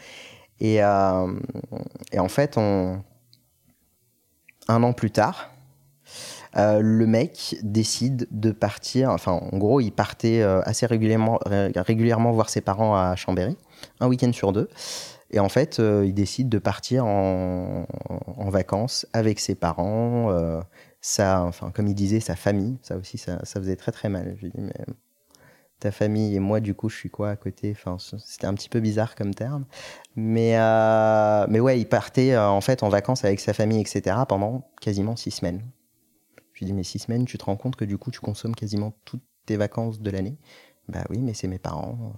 [0.60, 1.40] Et, euh,
[2.18, 3.04] en fait, un
[4.68, 5.52] an plus tard,
[6.58, 9.10] euh, le mec décide de partir.
[9.10, 11.40] Enfin, en gros, il partait euh, assez régulièrement,
[11.76, 13.58] régulièrement voir ses parents à Chambéry,
[14.00, 14.70] un week-end sur deux.
[15.32, 17.86] Et en fait, il décide de partir en,
[18.50, 20.30] vacances avec ses parents
[21.04, 24.36] ça, enfin, comme il disait, sa famille, ça aussi, ça, faisait très très mal.
[24.38, 24.74] Je lui dis, mais
[25.80, 27.76] ta famille et moi, du coup, je suis quoi à côté?
[27.78, 29.66] Enfin, c'était un petit peu bizarre comme terme.
[30.16, 34.16] Mais, euh, mais ouais, il partait euh, en fait en vacances avec sa famille, etc.
[34.28, 35.62] pendant quasiment six semaines.
[36.54, 38.56] Je lui dis, mais six semaines, tu te rends compte que du coup, tu consommes
[38.56, 40.38] quasiment toutes tes vacances de l'année
[40.88, 42.14] Bah oui, mais c'est mes parents.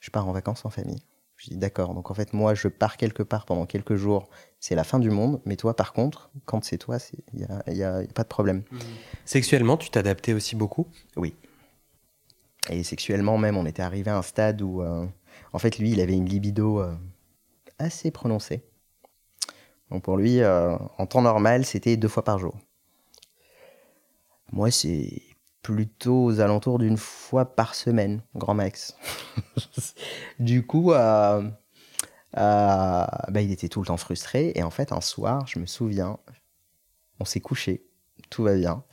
[0.00, 1.02] je pars en vacances en famille.
[1.36, 1.94] Je dis d'accord.
[1.94, 4.28] Donc en fait, moi, je pars quelque part pendant quelques jours.
[4.60, 5.40] C'est la fin du monde.
[5.44, 6.98] Mais toi, par contre, quand c'est toi,
[7.32, 8.62] il n'y a, y a, pas de problème.
[8.70, 8.78] Mmh.
[9.24, 10.86] Sexuellement, tu t'adaptais aussi beaucoup?
[11.16, 11.34] Oui.
[12.70, 15.04] Et sexuellement même, on était arrivé à un stade où, euh,
[15.52, 16.94] en fait, lui, il avait une libido euh,
[17.78, 18.62] assez prononcée.
[19.90, 22.54] Donc pour lui, euh, en temps normal, c'était deux fois par jour.
[24.52, 25.22] Moi, c'est
[25.62, 28.96] plutôt aux alentours d'une fois par semaine, grand max.
[30.38, 31.42] du coup, euh,
[32.36, 34.52] euh, bah, il était tout le temps frustré.
[34.54, 36.18] Et en fait, un soir, je me souviens,
[37.20, 37.86] on s'est couché,
[38.28, 38.84] tout va bien.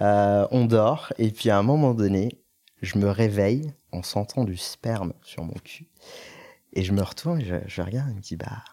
[0.00, 2.40] Euh, on dort, et puis à un moment donné,
[2.82, 5.88] je me réveille en sentant du sperme sur mon cul.
[6.72, 8.64] Et je me retourne et je, regarde et me dis, bah,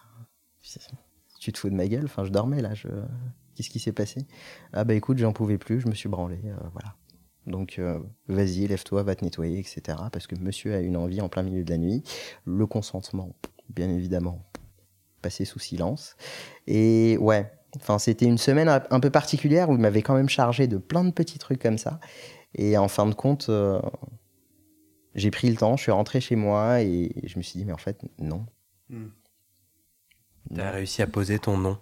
[1.40, 2.88] tu te fous de ma gueule Enfin, je dormais là, je...
[3.54, 4.26] qu'est-ce qui s'est passé?
[4.72, 6.38] Ah bah écoute, j'en pouvais plus, je me suis branlé,
[6.72, 6.94] voilà.
[7.46, 9.98] Donc euh, vas-y, lève-toi, va te nettoyer, etc.
[10.12, 12.02] Parce que monsieur a une envie en plein milieu de la nuit.
[12.44, 13.34] Le consentement,
[13.68, 14.44] bien évidemment,
[15.22, 16.16] passé sous silence.
[16.66, 20.66] Et ouais, enfin c'était une semaine un peu particulière où il m'avait quand même chargé
[20.66, 21.98] de plein de petits trucs comme ça.
[22.54, 23.80] Et en fin de compte, euh,
[25.14, 27.72] j'ai pris le temps, je suis rentré chez moi et je me suis dit mais
[27.72, 28.46] en fait non.
[28.88, 29.08] Hmm.
[30.54, 31.78] Tu as réussi à poser ton nom.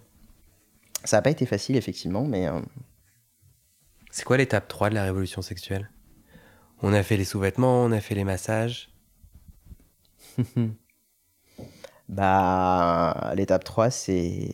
[1.03, 2.61] Ça n'a pas été facile effectivement, mais euh,
[4.11, 5.89] c'est quoi l'étape 3 de la révolution sexuelle?
[6.81, 8.91] On a fait les sous-vêtements, on a fait les massages.
[12.09, 14.51] bah, l'étape 3, c'est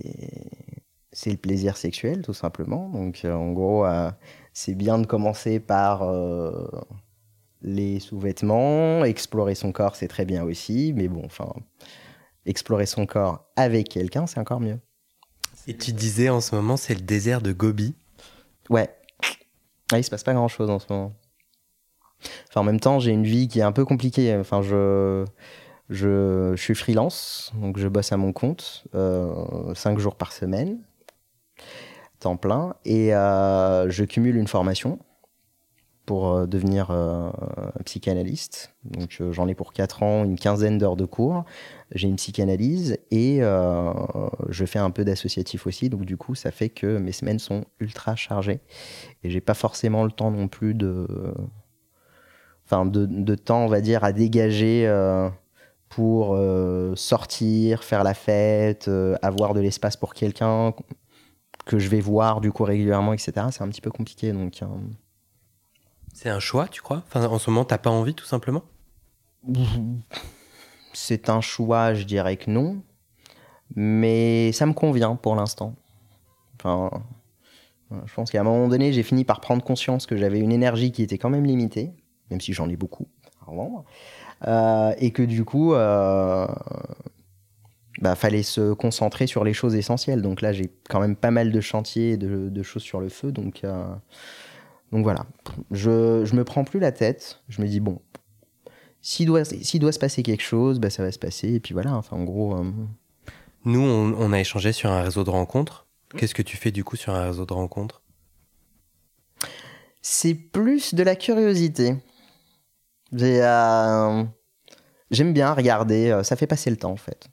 [1.18, 2.90] c'est le plaisir sexuel, tout simplement.
[2.90, 4.12] Donc, euh, en gros, euh,
[4.54, 6.70] c'est bien de commencer par euh,
[7.64, 9.04] les sous-vêtements.
[9.04, 10.94] Explorer son corps, c'est très bien aussi.
[10.96, 11.52] Mais bon, enfin,
[12.46, 14.80] explorer son corps avec quelqu'un, c'est encore mieux.
[15.68, 17.94] Et tu disais en ce moment, c'est le désert de Gobi.
[18.70, 18.90] Ouais,
[19.92, 21.14] ah, il se passe pas grand chose en ce moment.
[22.50, 24.42] Enfin, en même temps, j'ai une vie qui est un peu compliquée.
[25.90, 30.80] Je, suis freelance, donc je bosse à mon compte, euh, 5 jours par semaine,
[32.20, 35.00] temps plein, et euh, je cumule une formation
[36.08, 37.30] pour euh, devenir euh,
[37.84, 38.74] psychanalyste.
[38.86, 41.44] Donc euh, j'en ai pour 4 ans, une quinzaine d'heures de cours.
[41.92, 45.90] J'ai une psychanalyse et je fais un peu d'associatif aussi.
[45.90, 48.62] Donc du coup, ça fait que mes semaines sont ultra chargées
[49.24, 51.08] et j'ai pas forcément le temps non plus de,
[52.66, 54.86] enfin de, de temps, on va dire, à dégager
[55.88, 56.38] pour
[56.96, 58.90] sortir, faire la fête,
[59.22, 60.74] avoir de l'espace pour quelqu'un
[61.66, 63.32] que je vais voir du coup régulièrement, etc.
[63.52, 64.62] C'est un petit peu compliqué donc.
[66.18, 67.04] C'est un choix, tu crois?
[67.14, 68.64] En ce moment, t'as pas envie, tout simplement?
[70.92, 72.82] C'est un choix, je dirais que non.
[73.76, 75.76] Mais ça me convient pour l'instant.
[76.56, 76.90] Enfin,
[77.92, 80.92] je pense qu'à un moment donné, j'ai fini par prendre conscience que j'avais une énergie
[80.92, 81.94] qui était quand même limitée,
[82.32, 83.08] même si j'en ai beaucoup
[83.48, 83.86] à vendre.
[84.48, 86.48] Euh, et que du coup, euh,
[88.02, 90.24] bah, fallait se concentrer sur les choses essentielles.
[90.24, 93.32] Donc là, j'ai quand même pas mal de chantiers et de, choses sur le feu.
[93.32, 93.64] Donc.
[93.64, 93.86] Euh,
[94.92, 95.26] donc voilà,
[95.72, 97.42] je, je me prends plus la tête.
[97.50, 98.00] Je me dis, bon,
[99.02, 101.54] s'il doit, doit se passer quelque chose, bah, ça va se passer.
[101.54, 102.58] Et puis voilà, enfin, en gros.
[102.58, 102.72] Euh,
[103.66, 105.88] Nous, on, a échangé sur un réseau de rencontres.
[106.16, 108.02] Qu'est-ce que tu fais du coup sur un réseau de rencontres?
[110.02, 111.96] C'est plus de la curiosité.
[113.14, 114.24] Euh,
[115.12, 117.28] j'aime bien regarder, euh, ça fait passer le temps en fait.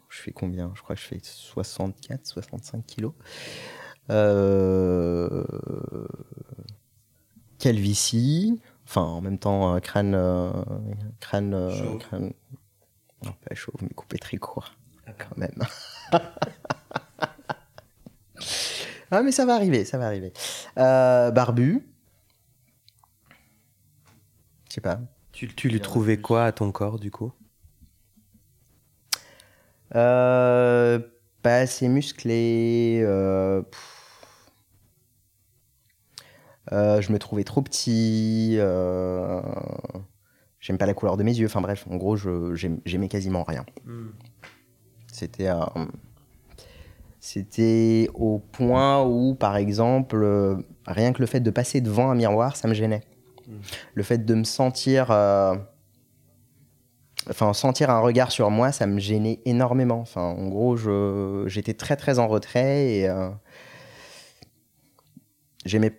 [0.08, 0.72] Je fais combien?
[0.74, 3.12] Je crois que je fais 64, 65 kilos.
[4.10, 5.44] Euh
[7.64, 10.52] calvitie, enfin en même temps crâne, euh,
[11.18, 12.34] crâne, euh, crâne,
[13.24, 14.74] non pas chauve mais coupé très court
[15.18, 15.62] quand même.
[19.10, 20.34] ah mais ça va arriver, ça va arriver.
[20.78, 21.88] Euh, barbu,
[24.68, 25.00] je sais pas.
[25.32, 27.32] Tu, tu lui trouvais quoi à ton corps du coup?
[29.94, 30.98] Euh,
[31.40, 33.00] Pas assez musclé.
[33.02, 33.62] Euh,
[36.74, 38.56] euh, je me trouvais trop petit.
[40.60, 41.46] J'aime pas la couleur de mes yeux.
[41.46, 43.64] Enfin bref, en gros, j'aimais quasiment rien.
[43.84, 44.08] Hmm.
[45.12, 45.48] C'était
[47.20, 52.56] c'était au point où, par exemple, rien que le fait de passer devant un miroir,
[52.56, 53.02] ça me gênait.
[53.46, 53.60] Hmm.
[53.94, 55.10] Le fait de me sentir
[57.28, 60.00] enfin sentir un regard sur moi, ça me gênait énormément.
[60.00, 60.76] Enfin, en gros,
[61.46, 63.30] j'étais très très en retrait et euh,
[65.64, 65.92] j'aimais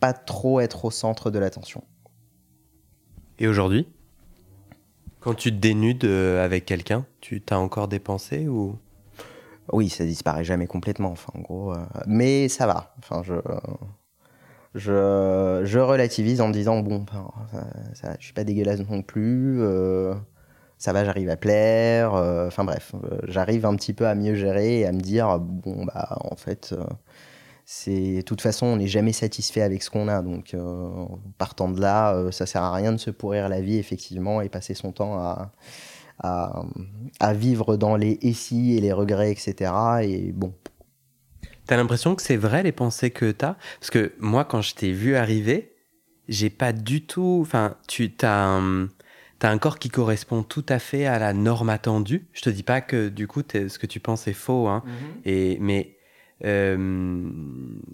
[0.00, 1.82] pas trop être au centre de l'attention.
[3.38, 3.88] Et aujourd'hui,
[5.20, 8.76] quand tu te dénudes euh, avec quelqu'un, tu t'as encore des pensées ou?
[9.72, 11.10] Oui, ça disparaît jamais complètement.
[11.10, 12.94] Enfin, en gros, euh, mais ça va.
[12.98, 13.34] Enfin, je
[14.74, 17.30] je, je relativise en me disant bon, ben,
[17.94, 19.62] ça, je suis pas dégueulasse non plus
[20.78, 22.14] ça va, j'arrive à plaire.
[22.14, 25.38] Euh, enfin bref, euh, j'arrive un petit peu à mieux gérer et à me dire
[25.40, 26.84] bon bah en fait euh,
[27.86, 30.56] de toute façon on n'est jamais satisfait avec ce qu'on a donc
[31.36, 34.74] partant de là ça sert à rien de se pourrir la vie effectivement et passer
[34.74, 35.52] son temps à,
[36.18, 36.62] à,
[37.20, 40.54] à vivre dans les et si et les regrets etc et bon
[41.68, 43.56] T'as l'impression que c'est vrai les pensées que t'as?
[43.78, 45.76] Parce que moi, quand je t'ai vu arriver,
[46.26, 47.40] j'ai pas du tout.
[47.42, 48.58] Enfin, tu t'as
[49.38, 52.26] tu as un corps qui correspond tout à fait à la norme attendue.
[52.32, 54.82] Je te dis pas que du coup ce que tu penses est faux, hein.
[54.86, 54.92] Mhm.
[55.26, 55.97] Et mais euh, euh,
[56.40, 57.86] tu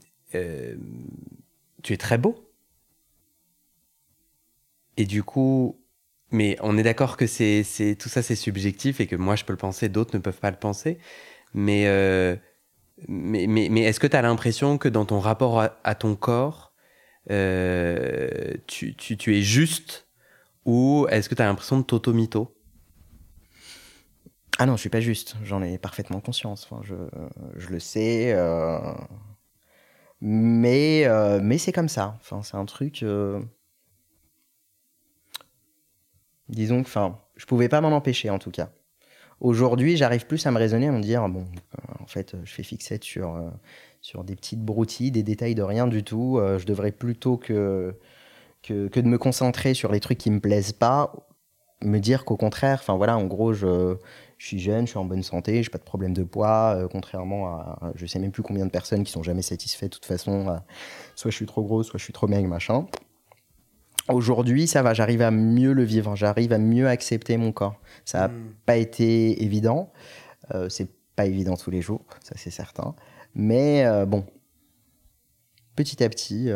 [1.93, 2.37] es très beau.
[4.97, 5.81] Et du coup,
[6.31, 9.45] mais on est d'accord que c'est c'est tout ça c'est subjectif et que moi je
[9.45, 10.99] peux le penser, d'autres ne peuvent pas le penser.
[11.55, 12.37] Mais euh,
[13.09, 16.73] mais, mais, mais est-ce que tu as l'impression que dans ton rapport à, ton corps,
[17.29, 20.09] tu, tu, tu es juste
[20.65, 22.55] ou est-ce que tu as l'impression de toto-mito
[24.59, 25.37] Ah non, je suis pas juste.
[25.43, 26.69] J'en ai parfaitement conscience.
[26.71, 26.95] Enfin, je,
[27.57, 28.33] je le sais.
[28.33, 28.79] Euh,
[30.21, 32.17] mais euh, mais c'est comme ça.
[32.21, 33.03] Enfin, c'est un truc.
[33.03, 33.41] Euh,
[36.49, 38.71] disons que enfin, je pouvais pas m'en empêcher en tout cas.
[39.41, 41.47] Aujourd'hui, j'arrive plus à me raisonner, à me dire bon,
[42.01, 43.41] en fait, je fais fixette sur
[44.01, 46.41] sur des petites broutilles, des détails de rien du tout.
[46.59, 47.95] je devrais plutôt que
[48.63, 51.13] que, de me concentrer sur les trucs qui me plaisent pas,
[51.83, 53.97] me dire qu'au contraire, enfin voilà, en gros, je,
[54.39, 57.49] suis jeune, je suis en bonne santé, j'ai pas de problème de poids, euh, contrairement
[57.49, 60.49] à, je sais même plus combien de personnes qui sont jamais satisfaites de toute façon,
[60.49, 60.57] euh,
[61.14, 62.87] soit je suis trop gros, soit je suis trop maigre, machin.
[64.09, 67.80] Aujourd'hui, ça va, j'arrive à mieux le vivre, j'arrive à mieux accepter mon corps.
[68.05, 68.55] Ça n'a hmm.
[68.66, 69.93] pas été évident,
[70.55, 72.95] euh, c'est pas évident tous les jours, ça c'est certain,
[73.35, 74.26] mais bon,
[75.76, 76.51] petit à petit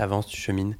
[0.00, 0.76] avances, tu chemines.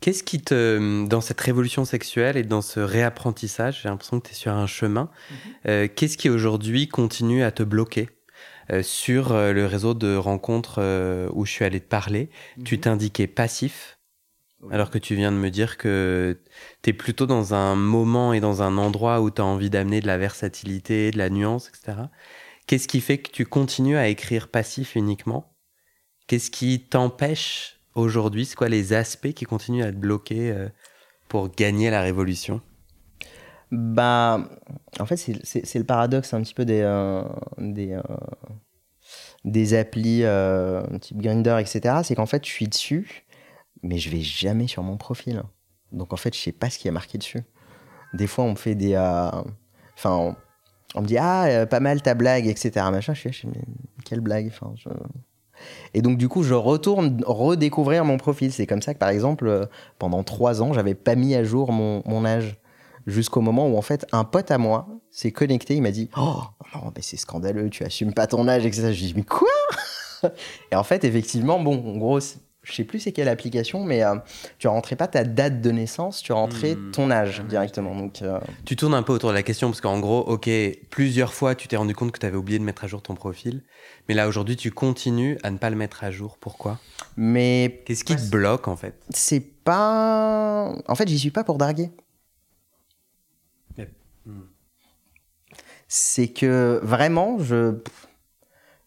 [0.00, 4.32] Qu'est-ce qui te, dans cette révolution sexuelle et dans ce réapprentissage, j'ai l'impression que tu
[4.32, 5.36] es sur un chemin, mhm.
[5.66, 8.08] euh, qu'est-ce qui aujourd'hui continue à te bloquer
[8.70, 10.78] euh, sur euh, le réseau de rencontres
[11.34, 12.30] où je suis allé te parler?
[12.64, 12.80] Tu mhm.
[12.80, 13.98] t'indiquais passif,
[14.70, 16.38] alors que tu viens de me dire que
[16.82, 20.00] tu es plutôt dans un moment et dans un endroit où tu as envie d'amener
[20.00, 22.02] de la versatilité, de la nuance, etc.
[22.68, 25.56] Qu'est-ce qui fait que tu continues à écrire passif uniquement?
[26.28, 30.68] Qu'est-ce qui t'empêche aujourd'hui C'est quoi les aspects qui continuent à te bloquer euh,
[31.28, 32.60] pour gagner la révolution?
[33.70, 34.48] Bah,
[34.98, 37.22] en fait, c'est le paradoxe un petit peu des, euh,
[37.58, 37.92] des,
[39.44, 40.24] euh, applis
[41.00, 41.96] type Grindr, etc.
[42.02, 43.26] C'est qu'en fait, je suis dessus,
[43.82, 45.42] mais je vais jamais sur mon profil.
[45.92, 47.42] Donc en fait, je sais pas ce qui est marqué dessus.
[48.14, 48.96] Des fois, on me fait des.
[48.96, 50.34] Enfin,
[50.94, 52.70] on, me dit Ah, pas mal ta blague, etc.
[52.90, 53.60] Machin, je suis mais
[54.06, 54.72] quelle blague enfin.
[55.94, 58.52] Et donc, du coup, je retourne redécouvrir mon profil.
[58.52, 59.66] C'est comme ça que, par exemple, euh,
[59.98, 62.58] pendant trois ans, j'avais pas mis à jour mon, mon âge.
[63.06, 65.74] Jusqu'au moment où, en fait, un pote à moi s'est connecté.
[65.74, 66.42] Il m'a dit Oh,
[66.74, 68.92] non, mais c'est scandaleux, tu assumes pas ton âge, etc.
[68.92, 69.48] Je dis Mais quoi?
[70.72, 72.20] Et en fait, effectivement, bon, en gros,
[72.68, 74.16] je sais plus c'est quelle application, mais euh,
[74.58, 76.90] tu rentrais pas ta date de naissance, tu rentrais hmm.
[76.92, 77.94] ton âge directement.
[77.94, 80.50] Donc, euh, Tu tournes un peu autour de la question parce qu'en gros, ok,
[80.90, 83.14] plusieurs fois tu t'es rendu compte que tu avais oublié de mettre à jour ton
[83.14, 83.62] profil,
[84.08, 86.36] mais là aujourd'hui tu continues à ne pas le mettre à jour.
[86.38, 86.78] Pourquoi?
[87.16, 88.94] Mais qu'est-ce qui te bloque en fait?
[89.10, 90.72] C'est pas.
[90.86, 91.90] En fait, j'y suis pas pour darguer.
[94.26, 94.42] Hmm.
[95.86, 97.76] C'est que vraiment, je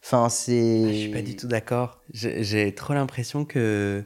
[0.04, 0.84] Enfin, c'est.
[0.86, 2.02] Ah, je suis pas du tout d'accord.
[2.14, 4.04] J'ai trop l'impression que.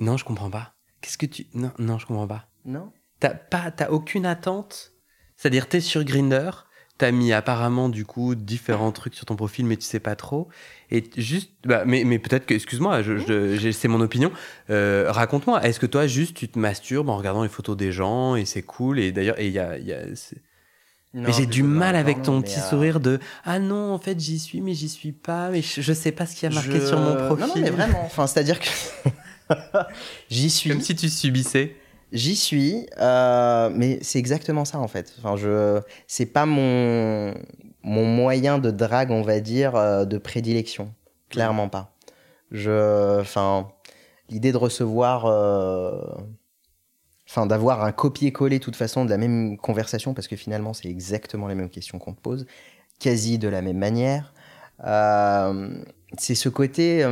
[0.00, 0.74] Non, je comprends pas.
[1.00, 1.46] Qu'est-ce que tu.
[1.54, 2.48] Non, non, je comprends pas.
[2.64, 2.92] Non.
[3.20, 4.92] T'as pas, t'as aucune attente?
[5.36, 6.50] C'est-à-dire, t'es sur Grinder,
[6.98, 10.48] t'as mis apparemment du coup différents trucs sur ton profil, mais tu sais pas trop.
[10.90, 14.32] Et juste, bah, mais, mais peut-être que, excuse-moi, je, c'est mon opinion.
[14.70, 18.34] Euh, raconte-moi, est-ce que toi juste tu te masturbes en regardant les photos des gens
[18.36, 20.02] et c'est cool et d'ailleurs, et il y a, y a
[21.14, 24.60] mais j'ai du mal avec ton petit sourire de ah non en fait j'y suis
[24.60, 27.14] mais j'y suis pas mais je, sais pas ce qu'il y a marqué sur mon
[27.14, 27.46] profil.
[27.46, 28.68] Non, non mais vraiment enfin c'est à dire que
[30.30, 30.70] j'y suis.
[30.70, 31.76] Comme si tu subissais.
[32.10, 35.14] J'y suis, euh, mais c'est exactement ça en fait.
[35.18, 37.34] Enfin, je, c'est pas mon
[37.82, 40.94] mon moyen de drague, on va dire, euh, de prédilection.
[41.28, 41.94] Clairement pas.
[42.50, 43.68] Je, enfin,
[44.30, 46.00] l'idée de recevoir, euh,
[47.28, 50.88] enfin, d'avoir un copier-coller de toute façon de la même conversation, parce que finalement, c'est
[50.88, 52.46] exactement les mêmes questions qu'on te pose,
[52.98, 54.32] quasi de la même manière.
[56.18, 57.04] c'est ce côté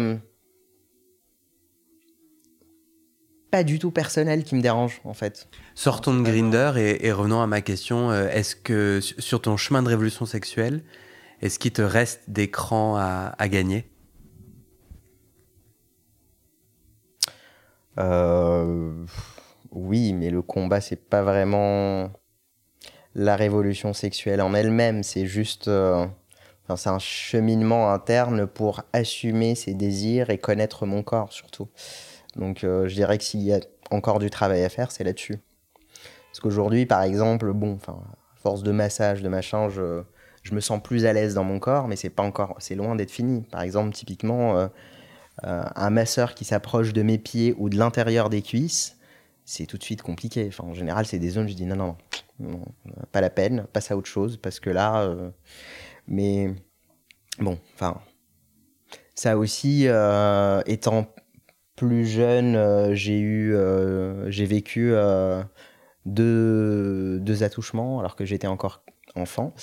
[3.51, 5.49] pas du tout personnel qui me dérange en fait.
[5.75, 8.11] Sortons de Grinder et, revenons à ma question.
[8.11, 10.83] Euh, est-ce que sur ton chemin de révolution sexuelle,
[11.41, 13.91] est-ce qu'il te reste des crans à, gagner?
[17.99, 19.07] Euh,
[19.77, 22.11] Oui, mais le combat c'est pas vraiment
[23.14, 25.03] la révolution sexuelle en elle-même.
[25.03, 26.07] C'est juste, euh,
[26.77, 31.68] c'est un cheminement interne pour assumer ses désirs et connaître mon corps surtout.
[32.37, 33.61] Donc euh, je dirais que s'il y a
[33.91, 35.37] encore du travail à faire, c'est là-dessus.
[36.31, 38.01] Parce qu'aujourd'hui, par exemple, bon, enfin,
[38.35, 40.03] force de massage, de machin, je,
[40.43, 42.97] je me sens plus à l'aise dans mon corps, mais c'est pas encore, c'est loin
[42.97, 43.43] d'être fini.
[43.51, 44.68] Par exemple, typiquement, euh,
[45.45, 48.96] un masseur qui s'approche de mes pieds ou de l'intérieur des cuisses,
[49.47, 50.45] c'est tout de suite compliqué.
[50.49, 51.97] Enfin, en général, c'est des zones, je dis non,
[52.39, 52.61] non,
[53.13, 55.17] pas la peine, passe à autre chose, parce que là,
[56.07, 56.55] mais
[57.39, 58.03] bon, enfin,
[59.15, 59.87] ça aussi,
[60.67, 61.07] étant
[61.77, 65.43] plus jeune, euh, j'ai eu, euh, j'ai vécu euh,
[66.07, 68.83] deux, attouchements alors que j'étais encore
[69.17, 69.55] enfant.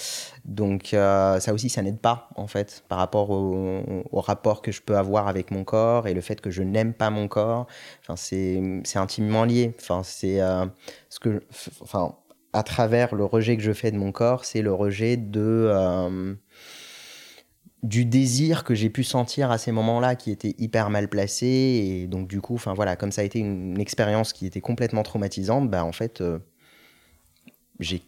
[0.46, 4.98] Donc ça aussi, ça n'aide pas en fait par rapport au, rapport que je peux
[4.98, 7.68] avoir avec mon corps et le fait que je n'aime pas mon corps.
[8.02, 8.62] Enfin, c'est,
[8.96, 9.74] intimement lié.
[9.80, 10.40] Enfin, c'est
[11.10, 11.44] ce que,
[11.82, 12.16] enfin,
[12.54, 16.38] à travers le rejet que je fais de mon corps, c'est le rejet de
[17.84, 22.08] du désir que j'ai pu sentir à ces moments-là qui était hyper mal placé et
[22.08, 25.70] donc du coup enfin voilà comme ça a été une, expérience qui était complètement traumatisante
[25.70, 26.40] bah en fait euh,
[27.82, 28.02] j'ai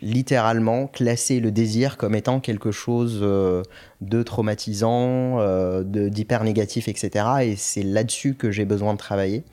[0.00, 3.62] littéralement classé le désir comme étant quelque chose euh,
[4.00, 9.44] de traumatisant euh, d'hyper négatif etc et c'est là-dessus que j'ai besoin de travailler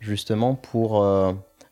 [0.00, 1.02] justement pour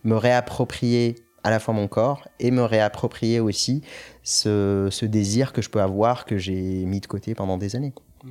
[0.04, 3.82] me réapproprier à la fois mon corps et me réapproprier aussi
[4.22, 7.92] ce, désir que je peux avoir, que j'ai mis de côté pendant des années.
[8.24, 8.30] Mmh.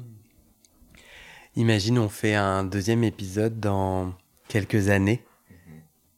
[1.56, 4.14] Imagine, on fait un deuxième épisode dans
[4.48, 5.24] quelques années.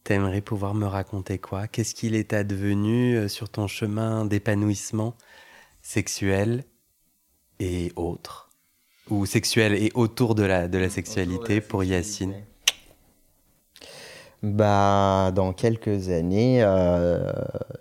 [0.06, 1.68] T'aimerais pouvoir me raconter quoi?
[1.68, 5.16] Qu'est-ce qu'il est advenu euh, sur ton chemin d'épanouissement
[5.82, 6.64] sexuel
[7.60, 8.52] et autre
[9.10, 12.36] Ou sexuel et autour de la, de la sexualité pour Yacine?
[14.44, 17.32] Bah, dans quelques années, euh,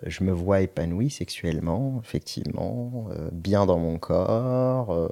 [0.07, 4.91] je me vois épanoui sexuellement, effectivement, euh, bien dans mon corps.
[4.91, 5.09] Euh.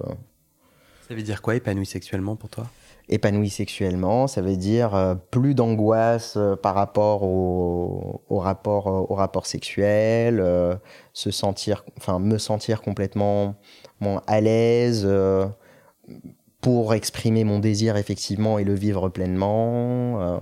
[1.08, 2.66] Ça veut dire quoi, épanoui sexuellement pour toi?
[3.10, 10.44] Épanoui sexuellement, ça veut dire plus d'angoisse par rapport au, rapport, au rapport sexuel,
[11.12, 13.56] se sentir, enfin, me sentir complètement
[14.28, 15.08] à l'aise
[16.62, 20.40] pour exprimer mon désir effectivement et le vivre pleinement.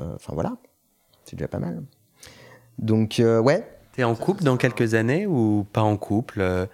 [0.00, 0.56] Euh, enfin voilà,
[1.24, 1.82] c'est déjà pas mal.
[2.78, 3.66] Donc euh, ouais.
[3.92, 6.66] T'es en couple dans quelques années ou pas en couple euh,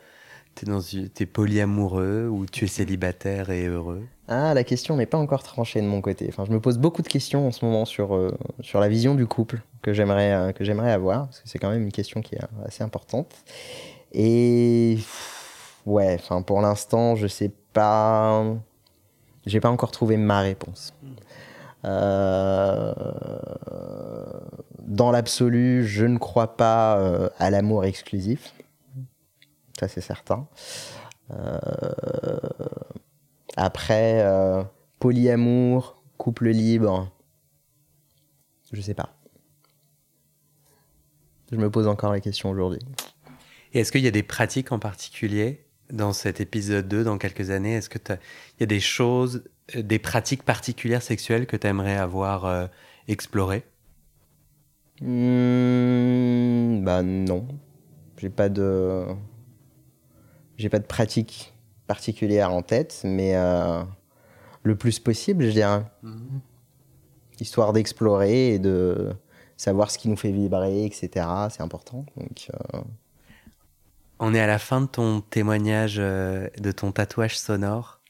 [1.15, 4.05] T'es polyamoureux ou tu es célibataire et heureux?
[4.29, 6.33] Ah, la question n'est pas encore tranchée de mon côté.
[6.37, 9.63] Je me pose beaucoup de questions en ce moment sur, sur la vision du couple
[9.83, 12.83] que j'aimerais que j'aimerais avoir parce que c'est quand même une question qui est assez
[12.83, 13.33] importante.
[14.13, 14.99] Et
[15.85, 18.45] ouais, pour l'instant, je sais pas
[19.47, 20.93] j'ai pas encore trouvé ma réponse.
[21.85, 22.93] Euh,
[24.81, 28.55] dans l'absolu, je ne crois pas euh, à l'amour exclusif.
[29.79, 30.49] Ça, c'est certain.
[31.31, 31.59] Euh,
[33.57, 34.25] après,
[34.99, 37.11] polyamour, couple libre,
[38.73, 39.17] je sais pas.
[41.51, 42.81] Je me pose encore la question aujourd'hui.
[43.73, 47.51] Et est-ce qu'il y a des pratiques en particulier dans cet épisode 2, dans quelques
[47.51, 47.75] années?
[47.75, 48.01] Est-ce qu'il
[48.61, 49.45] y a des choses
[49.77, 52.67] euh, des pratiques particulières sexuelles que tu aimerais avoir euh,
[53.07, 53.65] explorées?
[55.01, 57.47] Mmh, Bah non.
[58.19, 59.05] J'ai pas de.
[60.57, 61.53] J'ai pas de pratique
[61.87, 63.83] particulière en tête, mais euh,
[64.63, 65.85] le plus possible, je dirais.
[66.03, 66.41] Mhm.
[67.41, 69.13] Histoire d'explorer et de
[69.57, 71.27] savoir ce qui nous fait vibrer, etc.
[71.51, 72.07] C'est important.
[72.19, 72.81] Euh,
[74.19, 78.01] On est à la fin de ton témoignage, euh, de ton tatouage sonore.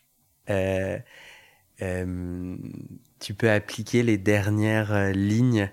[3.19, 5.71] Tu peux appliquer les dernières lignes.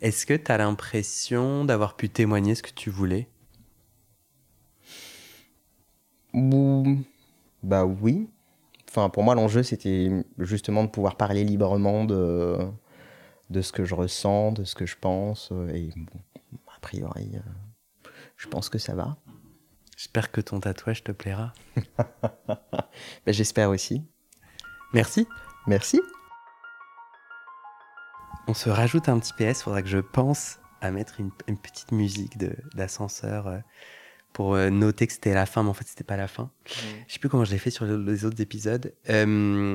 [0.00, 3.28] Est-ce que tu as l'impression d'avoir pu témoigner ce que tu voulais?
[7.62, 8.28] Bah oui.
[8.88, 12.58] Enfin, pour moi, l'enjeu, c'était justement de pouvoir parler librement de,
[13.50, 15.52] de ce que je ressens, de ce que je pense.
[15.72, 16.20] Et bon,
[16.74, 17.32] a priori,
[18.36, 19.16] je pense que ça va.
[19.96, 21.52] J'espère que ton tatouage te plaira.
[23.26, 24.02] Bah, j'espère aussi.
[24.92, 25.28] Merci.
[25.66, 26.00] Merci.
[28.48, 32.38] On se rajoute un petit PS, faudra que je pense à mettre une, petite musique
[32.74, 33.58] d'ascenseur euh,
[34.32, 36.50] pour euh, noter que c'était la fin, mais en fait c'était pas la fin.
[36.66, 36.72] Je
[37.06, 38.92] Je sais plus comment je l'ai fait sur les autres épisodes.
[39.08, 39.74] Euh,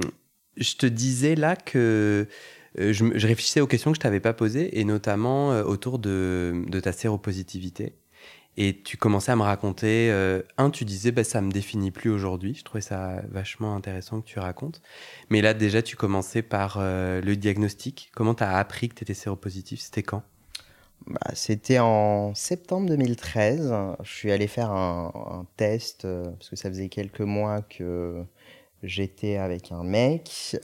[0.58, 2.28] je te disais là que
[2.78, 6.92] je, réfléchissais aux questions que je t'avais pas posées, et notamment autour de, de ta
[6.92, 7.94] séropositivité.
[8.58, 12.10] Et tu commençais à me raconter, euh, un, tu disais, bah, ça me définit plus
[12.10, 12.54] aujourd'hui.
[12.56, 14.82] Je trouvais ça vachement intéressant que tu racontes.
[15.30, 18.12] Mais là, déjà, tu commençais par euh, le diagnostic.
[18.16, 19.82] Comment tu as appris que tu étais séropositif?
[19.82, 20.24] C'était quand?
[21.08, 23.74] Bah, C'était en septembre 2013.
[24.04, 28.24] Je suis allé faire un, test, euh, parce que ça faisait quelques mois que
[28.84, 30.58] j'étais avec un mec.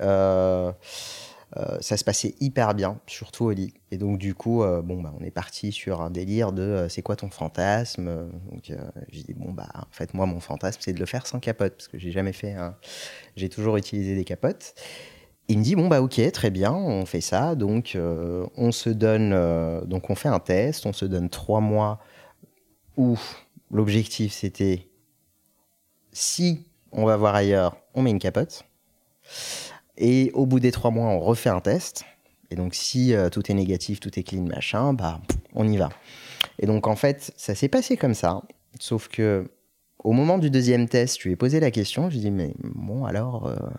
[1.58, 3.74] Euh, ça se passait hyper bien, surtout au lit.
[3.92, 6.90] Et donc, du coup, euh, bon, bah, on est parti sur un délire de euh,
[6.90, 8.30] c'est quoi ton fantasme?
[8.50, 8.72] Donc,
[9.10, 11.74] j'ai dit, bon, bah, en fait, moi, mon fantasme, c'est de le faire sans capote,
[11.74, 12.56] parce que j'ai jamais fait.
[13.36, 14.76] J'ai toujours utilisé des capotes.
[15.52, 17.56] Il me dit, bon, bah, ok, très bien, on fait ça.
[17.56, 19.32] Donc, on se donne.
[19.86, 22.00] donc, on fait un test, on se donne trois mois
[22.96, 23.18] où
[23.70, 24.88] l'objectif, c'était
[26.12, 28.64] si on va voir ailleurs, on met une capote.
[29.98, 32.06] Et au bout des trois mois, on refait un test.
[32.50, 35.22] Et donc, si euh, tout est négatif, tout est clean, machin, bah,
[35.54, 35.90] on y va.
[36.60, 38.42] Et donc, en fait, ça s'est passé comme ça.
[38.80, 39.50] Sauf que,
[40.00, 42.10] au moment du deuxième test, je lui ai posé la question.
[42.10, 43.70] Je lui ai dit, mais bon, alors, euh, euh,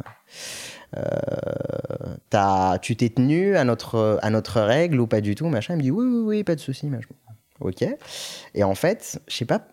[0.95, 5.75] as, tu t'es tenu à notre, à notre règle ou pas du tout, machin.
[5.75, 6.91] Il me dit, oui, oui, oui, pas de souci.
[7.61, 7.85] Ok.
[8.55, 9.67] Et en fait, je sais pas,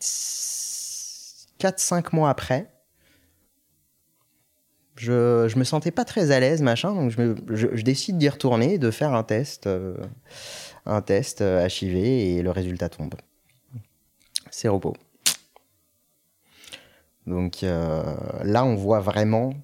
[0.00, 2.70] 4-5 mois après,
[4.96, 8.78] je, je me sentais pas très à l'aise, machin, donc je, je, décide d'y retourner,
[8.78, 9.96] de faire un test, euh,
[10.86, 13.14] un test HIV euh, et le résultat tombe.
[14.50, 14.94] C'est repos.
[17.26, 18.02] Donc euh,
[18.44, 19.54] là, on voit vraiment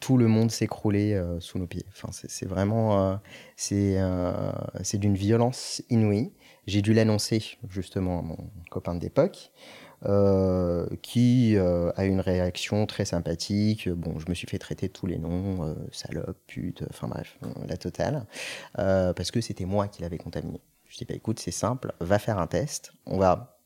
[0.00, 1.84] tout le monde s'écrouler sous nos pieds.
[1.92, 3.20] Enfin, c'est vraiment,
[3.56, 3.98] c'est
[4.82, 6.32] c'est d'une violence inouïe.
[6.66, 8.38] J'ai dû l'annoncer justement à mon
[8.70, 9.52] copain d'époque.
[10.06, 13.86] Euh, qui euh, a une réaction très sympathique.
[13.90, 17.38] Bon, je me suis fait traiter tous les noms, euh, salope, pute, enfin bref,
[17.68, 18.26] la totale,
[18.74, 20.62] parce que c'était moi qui l'avais contaminé.
[20.88, 23.58] Je dis, bah, écoute, c'est simple, va faire un test, on va,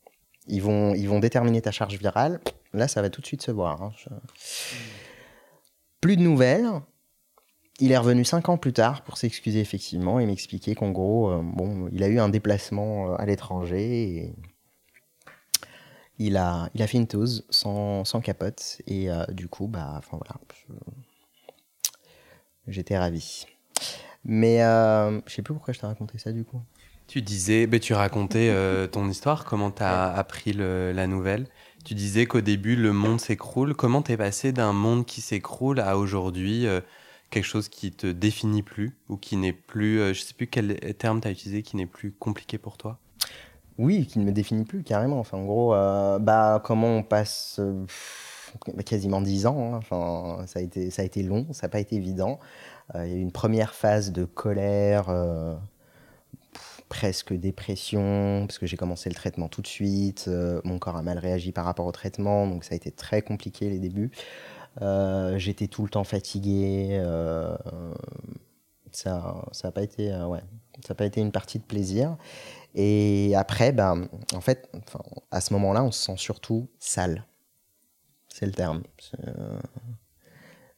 [0.47, 2.41] ils vont, ils vont déterminer ta charge virale.
[2.73, 3.81] Là, ça va tout de suite se voir.
[3.81, 3.93] Hein.
[6.05, 6.69] Plus de nouvelles.
[7.79, 11.89] Il est revenu cinq ans plus tard pour s'excuser effectivement et m'expliquer qu'en gros, bon,
[11.91, 14.35] il a eu un déplacement à l'étranger et
[16.19, 18.83] il a, il a fait une tose sans, sans capote.
[18.85, 20.39] Et euh, du coup, bah, enfin voilà,
[22.67, 23.47] j'étais ravi.
[24.23, 26.61] Mais euh, je sais plus pourquoi je t'ai raconté ça du coup.
[27.07, 31.47] Tu disais, bah, tu racontais euh, ton histoire, comment tu as appris le, la nouvelle.
[31.83, 33.75] Tu disais qu'au début, le monde s'écroule.
[33.75, 36.81] Comment t'es passé d'un monde qui s'écroule à aujourd'hui euh,
[37.29, 41.21] quelque chose qui te définit plus ou qui n'est plus, je sais plus quel terme
[41.21, 42.99] tu as utilisé, qui n'est plus compliqué pour toi?
[43.77, 45.19] Oui, qui ne me définit plus carrément.
[45.19, 47.85] Enfin, en gros, euh, bah, comment on passe euh,
[48.85, 49.73] quasiment dix ans.
[49.73, 49.77] Hein.
[49.77, 52.39] Enfin, ça a été, ça a été long, ça n'a pas été évident.
[52.95, 55.07] Euh, il y a eu une première phase de colère,
[56.97, 60.29] presque dépression, parce que j'ai commencé le traitement tout de suite.
[60.63, 63.69] mon corps a mal réagi par rapport au traitement, donc ça a été très compliqué
[63.69, 64.11] les débuts.
[65.37, 67.01] J'étais tout le temps fatigué.
[68.91, 70.41] ça, ça n'a pas été, ouais,
[70.87, 72.15] ça pas été une partie de plaisir.
[72.75, 74.71] Et après, ben, en fait,
[75.31, 77.25] à ce moment-là, on se sent surtout sale.
[78.29, 78.83] C'est le terme.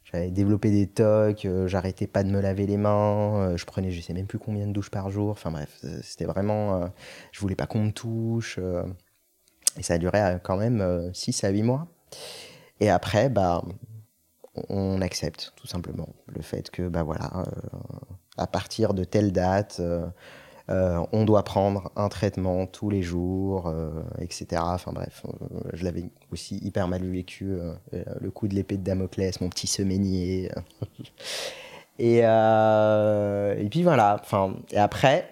[0.08, 3.66] Euh, j'avais développé des tocs, euh, j'arrêtais pas de me laver les mains, euh, je
[3.66, 5.32] prenais je sais même plus combien de douches par jour.
[5.32, 6.90] Enfin bref, c'était vraiment.
[7.32, 8.60] je voulais pas qu'on me touche.
[9.78, 11.88] et ça a duré quand même 6 à 8 mois.
[12.80, 13.64] Et après, bah,
[14.70, 17.44] on accepte tout simplement le fait que, bah voilà,
[18.38, 19.82] à partir de telle date
[20.70, 24.62] euh, on doit prendre un traitement tous les jours, euh, etc.
[24.66, 27.58] Enfin bref, euh, je l'avais aussi hyper mal vécu,
[27.94, 30.52] le coup de l'épée de Damoclès, mon petit semainier.
[32.00, 32.22] et,
[33.70, 35.32] puis voilà, enfin, et après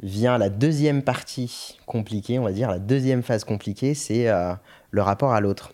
[0.00, 4.26] vient la deuxième partie compliquée, on va dire, la deuxième phase compliquée, c'est
[4.90, 5.72] le rapport à l'autre.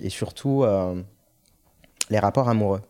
[0.00, 0.64] Et surtout,
[2.10, 2.82] les rapports amoureux.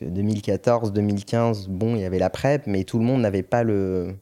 [0.00, 0.12] Hmm.
[0.12, 4.16] 2014, 2015, bon, il y avait la PrEP, mais tout le monde n'avait pas le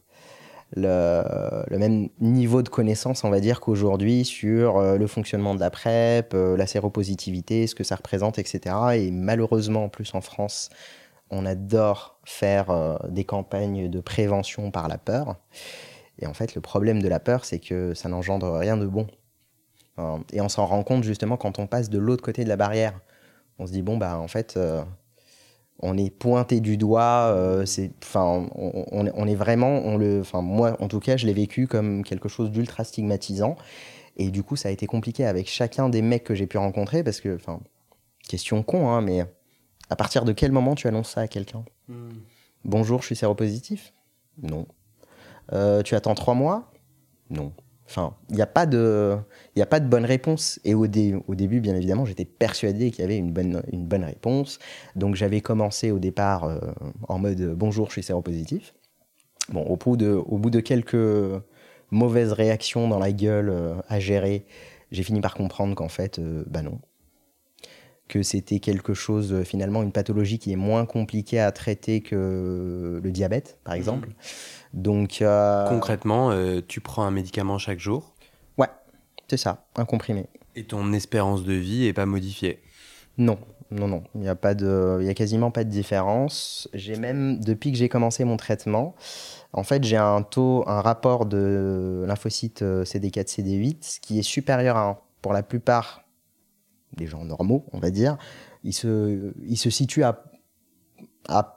[0.76, 6.66] même niveau de connaissance, on va dire, qu'aujourd'hui sur le fonctionnement de la PrEP, la
[6.66, 8.74] séropositivité, ce que ça représente, etc.
[8.94, 10.70] Et malheureusement, en plus en France,
[11.30, 15.36] on adore faire des campagnes de prévention par la peur.
[16.18, 19.06] Et en fait, le problème de la peur, c'est que ça n'engendre rien de bon.
[20.32, 23.00] Et on s'en rend compte justement quand on passe de l'autre côté de la barrière.
[23.58, 24.82] On se dit, bon, bah en fait, euh,
[25.80, 30.76] on est pointé du doigt, euh, c'est, enfin, on, est vraiment, on le, enfin, moi
[30.80, 33.56] en tout cas, je l'ai vécu comme quelque chose d'ultra stigmatisant.
[34.16, 37.04] Et du coup, ça a été compliqué avec chacun des mecs que j'ai pu rencontrer
[37.04, 37.60] parce que, enfin,
[38.26, 39.24] question con, hein, mais
[39.90, 41.64] à partir de quel moment tu annonces ça à quelqu'un?
[41.88, 42.12] Hmm.
[42.64, 43.92] Bonjour, je suis séropositif?
[44.42, 44.66] Non.
[45.52, 46.72] Euh, tu attends trois mois?
[47.28, 47.52] Non.
[47.88, 49.16] Enfin, il n'y a, pas de,
[49.58, 50.58] a pas de bonne réponse.
[50.64, 54.04] Et au, au début, bien évidemment, j'étais persuadé qu'il y avait une bonne, une bonne
[54.04, 54.58] réponse.
[54.96, 56.58] Donc j'avais commencé au départ euh,
[57.08, 58.74] en mode bonjour, je suis séropositif.
[59.52, 60.96] Bon, au bout de, au bout de quelques
[61.90, 64.46] mauvaises réactions dans la gueule euh, à gérer,
[64.90, 66.80] j'ai fini par comprendre qu'en fait, bah non.
[68.08, 73.10] Que c'était quelque chose, finalement, une pathologie qui est moins compliquée à traiter que le
[73.10, 74.10] diabète, par exemple.
[74.10, 74.12] Mmh.
[74.76, 78.14] Donc, euh, Concrètement, euh, tu prends un médicament chaque jour
[78.58, 78.68] Ouais,
[79.26, 80.26] c'est ça, un comprimé.
[80.54, 82.62] Et ton espérance de vie est pas modifiée
[83.16, 83.38] Non,
[83.70, 84.04] non, non.
[84.14, 86.68] Il n'y a, pas de, il y a quasiment pas de différence.
[86.74, 88.94] J'ai même, depuis que j'ai commencé mon traitement,
[89.54, 94.76] en fait, j'ai un taux, un rapport de lymphocytes euh, CD4, CD8 qui est supérieur
[94.76, 94.98] à 1.
[95.22, 96.02] Pour la plupart
[96.96, 98.18] des gens normaux, on va dire,
[98.62, 100.22] il se, il se situe à,
[101.28, 101.55] à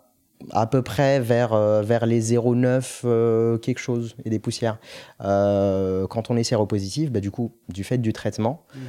[0.51, 4.77] à peu près vers, euh, vers les 0,9 euh, quelque chose et des poussières.
[5.21, 8.79] Euh, quand on est séropositif, bah, du coup, du fait du traitement, mmh.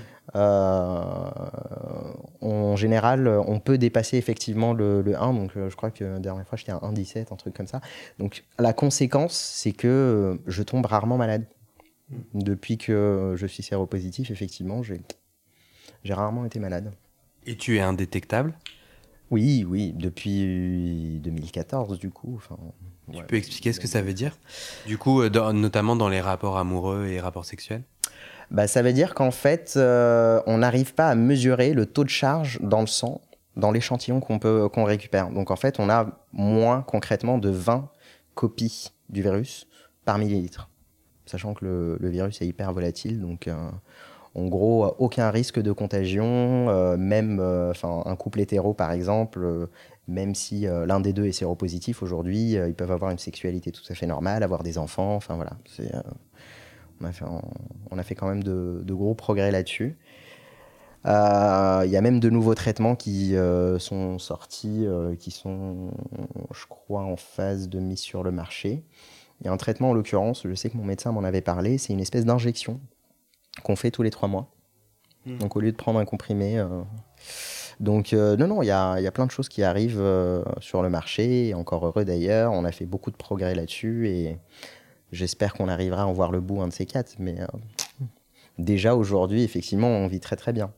[2.40, 5.34] en général, on peut dépasser effectivement le, 1.
[5.34, 7.80] Donc, je crois que la dernière fois, j'étais à 1,17, un truc comme ça.
[8.18, 11.46] Donc, la conséquence, c'est que je tombe rarement malade.
[12.10, 12.16] Mmh.
[12.34, 15.00] Depuis que je suis séropositif, effectivement, j'ai
[16.14, 16.92] rarement été malade.
[17.46, 18.54] Et tu es indétectable?
[19.30, 22.34] Oui, oui, depuis 2014 du coup.
[22.36, 22.56] Enfin,
[23.12, 24.36] tu peux expliquer ce que ça veut dire?
[24.86, 27.82] Du coup, euh, notamment dans les rapports amoureux et rapports sexuels?
[28.50, 32.10] Bah, Ça veut dire qu'en fait, euh, on n'arrive pas à mesurer le taux de
[32.10, 33.20] charge dans le sang,
[33.56, 35.30] dans l'échantillon qu'on peut qu'on récupère.
[35.30, 37.88] Donc en fait, on a moins concrètement de 20
[38.34, 39.68] copies du virus
[40.04, 40.68] par millilitre.
[41.26, 41.64] Sachant que
[42.00, 43.54] le, virus est hyper volatile, donc euh,
[44.34, 49.66] en gros, aucun risque de contagion, euh, même euh, un couple hétéro par exemple, euh,
[50.06, 53.94] même si l'un des deux est séropositif aujourd'hui, ils peuvent avoir une sexualité tout à
[53.94, 55.52] fait normale, avoir des enfants, enfin voilà.
[57.00, 57.24] On a, fait,
[57.92, 59.96] on, a fait quand même de, gros progrès là-dessus.
[61.04, 63.36] Il y a même de nouveaux traitements qui
[63.78, 64.84] sont sortis,
[65.20, 65.92] qui sont,
[66.52, 68.82] je crois, en phase de mise sur le marché.
[69.40, 71.78] Il y a un traitement en l'occurrence, je sais que mon médecin m'en avait parlé,
[71.78, 72.80] c'est une espèce d'injection
[73.62, 74.50] qu'on fait tous les trois mois.
[75.26, 75.38] Hmm.
[75.38, 76.58] Donc au lieu de prendre un comprimé.
[76.58, 76.82] Euh,
[77.78, 80.42] donc euh, non, non, il y a, y a, plein de choses qui arrivent euh,
[80.60, 82.52] sur le marché, encore heureux d'ailleurs.
[82.52, 84.38] On a fait beaucoup de progrès là-dessus et
[85.12, 87.14] j'espère qu'on arrivera à en voir le bout un de ces quatre.
[87.18, 87.36] Mais
[88.58, 90.72] déjà aujourd'hui, effectivement, on vit très très bien.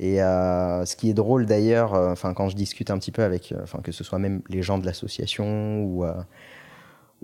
[0.00, 3.80] Et ce qui est drôle d'ailleurs, enfin quand je discute un petit peu avec, enfin
[3.80, 6.04] que ce soit même les gens de l'association ou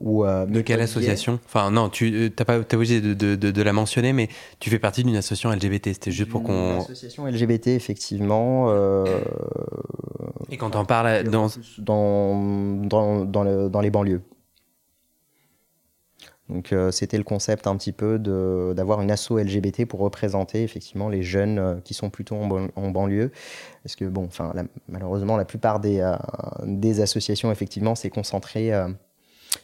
[0.01, 1.41] euh, de quelle association?
[1.47, 4.29] Enfin, non, tu n'as euh, pas obligé de, de, de, la mentionner, mais
[4.61, 5.87] tu fais partie d'une association LGBT.
[5.87, 6.75] C'était juste pour qu'on.
[6.75, 8.67] Une association LGBT, effectivement.
[8.69, 9.05] Euh,
[10.51, 11.49] Et quand on parle dans.
[11.79, 14.23] Dans, dans, dans, dans les banlieues.
[16.49, 18.19] Donc, c'était le concept un petit peu
[18.75, 23.33] d'avoir une asso LGBT pour représenter effectivement les jeunes qui sont plutôt en, banlieue.
[23.83, 24.55] Parce que, bon, enfin,
[24.89, 26.11] malheureusement, la plupart des,
[26.65, 28.73] des associations, effectivement, s'est concentré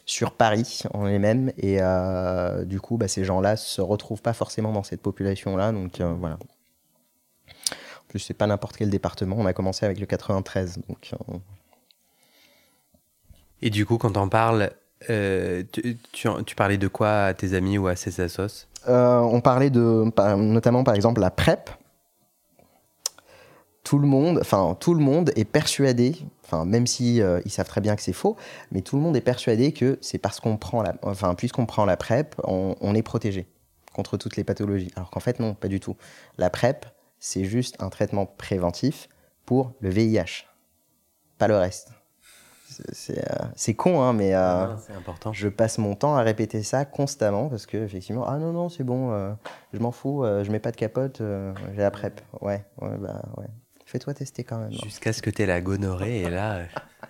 [0.05, 1.51] sur Paris en les-mêmes.
[1.57, 5.71] Et euh, du coup, bah, ces gens-là se retrouvent pas forcément dans cette population-là.
[5.71, 6.37] Donc euh, voilà.
[6.37, 9.35] En plus, c'est pas n'importe quel département.
[9.37, 10.79] On a commencé avec le 93.
[10.87, 11.37] Donc, euh,
[13.61, 14.71] Et du coup, quand on parle,
[15.07, 20.05] tu, tu, parlais de quoi à tes amis ou à ces assos On parlait de,
[20.37, 21.69] notamment par exemple, la PrEP
[23.85, 27.67] tout le monde, enfin tout le monde est persuadé, enfin même si euh, ils savent
[27.67, 28.35] très bien que c'est faux,
[28.71, 31.85] mais tout le monde est persuadé que c'est parce qu'on prend la, enfin puisqu'on prend
[31.85, 33.47] la PrEP, on, est protégé
[33.93, 34.91] contre toutes les pathologies.
[34.95, 35.95] Alors qu'en fait non, pas du tout.
[36.39, 36.87] La PrEP,
[37.19, 39.07] c'est juste un traitement préventif
[39.45, 40.47] pour le VIH,
[41.37, 41.91] pas le reste.
[42.91, 44.65] C'est euh, con, hein, mais euh,
[44.97, 45.31] important.
[45.31, 48.83] je passe mon temps à répéter ça constamment parce que effectivement, ah non non c'est
[48.83, 49.35] bon,
[49.73, 52.19] je m'en fous, je mets pas de capote, j'ai la PrEP.
[52.41, 53.45] Ouais, ouais bah ouais.
[53.85, 54.71] Fais-toi tester quand même.
[54.71, 56.63] Jusqu'à ce que tu aies la gonorrhée et là.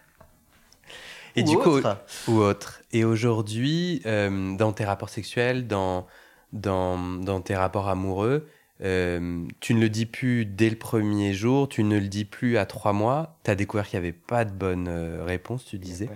[1.36, 1.80] Et du coup,
[2.28, 2.82] ou autre.
[2.91, 6.07] Et aujourd'hui, euh, dans tes rapports sexuels, dans,
[6.53, 8.47] dans, dans tes rapports amoureux,
[8.82, 12.57] euh, tu ne le dis plus dès le premier jour, tu ne le dis plus
[12.57, 13.38] à trois mois.
[13.43, 16.09] Tu as découvert qu'il n'y avait pas de bonne euh, réponse, tu disais.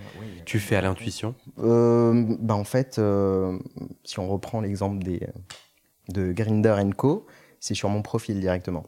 [0.45, 3.01] tu fais à l'intuition bah En fait,
[4.03, 5.27] si on reprend l'exemple des,
[6.07, 7.27] de Grinder Co,
[7.59, 8.85] c'est sur mon profil directement.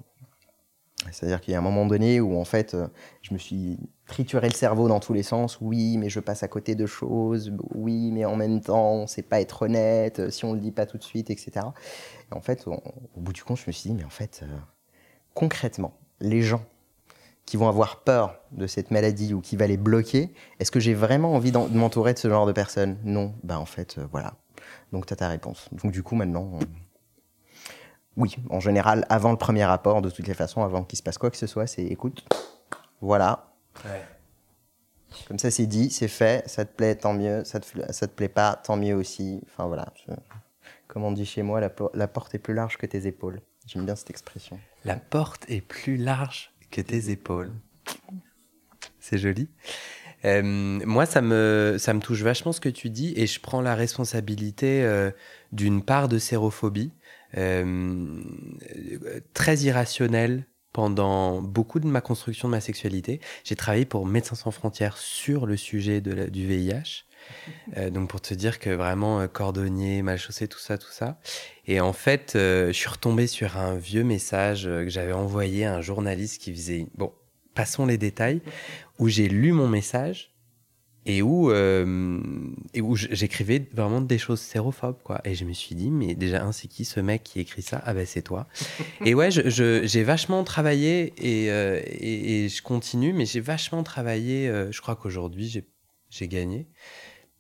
[1.12, 2.78] C'est-à-dire qu'il y a un moment donné où en fait,
[3.22, 5.58] je me suis trituré le cerveau dans tous les sens.
[5.62, 7.52] Oui, mais je passe à côté de choses.
[7.74, 10.30] Oui, mais en même temps, on sait pas être honnête.
[10.30, 11.52] Si on le dit pas tout de suite, etc.
[12.32, 12.82] Et en fait, au
[13.16, 14.48] bout du compte, je me suis dit, mais en fait, euh,
[15.34, 16.64] concrètement, les gens
[17.46, 20.94] qui vont avoir peur de cette maladie ou qui va les bloquer, est-ce que j'ai
[20.94, 22.98] vraiment envie de m'entourer de ce genre de personnes?
[23.04, 23.34] Non.
[23.44, 24.36] Ben en fait, euh, voilà.
[24.92, 25.70] Donc tu as ta réponse.
[25.72, 26.60] Donc du coup, maintenant,
[28.18, 31.18] oui, en général, avant le premier rapport, de toutes les façons, avant qu'il se passe
[31.18, 32.26] quoi que ce soit, c'est écoute,
[33.02, 33.54] voilà.
[35.28, 38.14] Comme ça, c'est dit, c'est fait, ça te plaît, tant mieux, ça te, ça te
[38.14, 39.42] plaît pas, tant mieux aussi.
[39.46, 39.94] Enfin voilà.
[40.88, 43.42] comme on dit chez moi, la, la porte est plus large que tes épaules.
[43.66, 44.60] J'aime bien cette expression.
[44.84, 47.52] La porte est plus large que tes épaules.
[49.00, 49.50] C'est joli.
[50.26, 53.62] Euh, moi, ça me, ça me touche vachement ce que tu dis et je prends
[53.62, 55.12] la responsabilité euh,
[55.52, 56.92] d'une part de sérophobie
[59.34, 63.20] très irrationnelle pendant beaucoup de ma construction de ma sexualité.
[63.44, 67.06] J'ai travaillé pour Médecins sans frontières sur le sujet de du VIH.
[67.78, 71.20] Euh, donc pour te dire que vraiment euh, cordonnier, mal chaussé, tout ça, tout ça.
[71.68, 75.82] Et en fait, je suis retombé sur un vieux message que j'avais envoyé à un
[75.82, 77.14] journaliste qui faisait, bon,
[77.54, 78.42] passons les détails,
[78.98, 80.31] où j'ai lu mon message
[81.06, 82.20] et où, euh,
[82.74, 85.20] et où j'écrivais vraiment des choses sérophobes, quoi.
[85.26, 87.82] Et je me suis dit, mais déjà, un, c'est qui ce mec qui écrit ça?
[87.86, 88.48] Ah ben, c'est toi.
[89.06, 94.48] et ouais, j'ai je, vachement travaillé et, euh, et, je continue, mais j'ai vachement travaillé.
[94.48, 95.64] Euh, je crois qu'aujourd'hui,
[96.10, 96.68] j'ai gagné.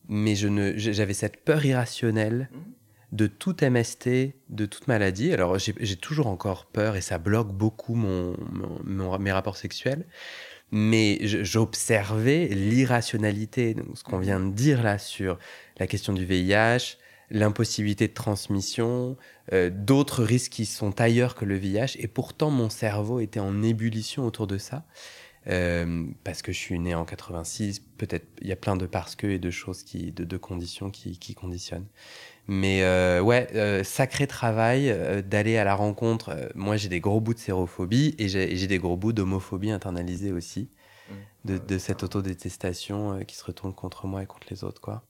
[0.10, 2.50] Mais j'avais cette peur irrationnelle
[3.12, 5.32] de toute MST, de toute maladie.
[5.32, 8.36] Alors, j'ai toujours encore peur et ça bloque beaucoup mon,
[8.84, 10.08] mon mes rapports sexuels
[10.72, 15.38] mais j'observais l'irrationalité, ce qu'on vient de dire là sur
[15.78, 16.98] la question du VIH,
[17.30, 19.18] l'impossibilité de transmission,
[19.54, 23.64] euh, d'autres risques qui sont ailleurs que le VIH, et pourtant mon cerveau était en
[23.64, 24.86] ébullition autour de ça.
[25.48, 29.16] Euh, parce que je suis né en 86, peut-être il y a plein de parce
[29.16, 31.88] que et de choses qui, de, de conditions qui, qui conditionnent.
[32.54, 36.36] Mais euh, ouais, euh, sacré travail euh, d'aller à la rencontre.
[36.54, 40.70] moi, j'ai des gros bouts de sérophobie et j'ai des gros bouts d'homophobie internalisée aussi,
[41.46, 41.60] mmh.
[41.60, 45.06] de, cette autodétestation qui se retourne contre moi et contre les autres, quoi.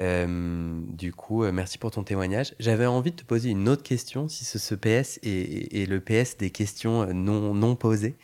[0.00, 2.56] du coup, merci pour ton témoignage.
[2.58, 6.50] J'avais envie de te poser une autre question, si ce, PS est, le PS des
[6.50, 8.16] questions non, non posées.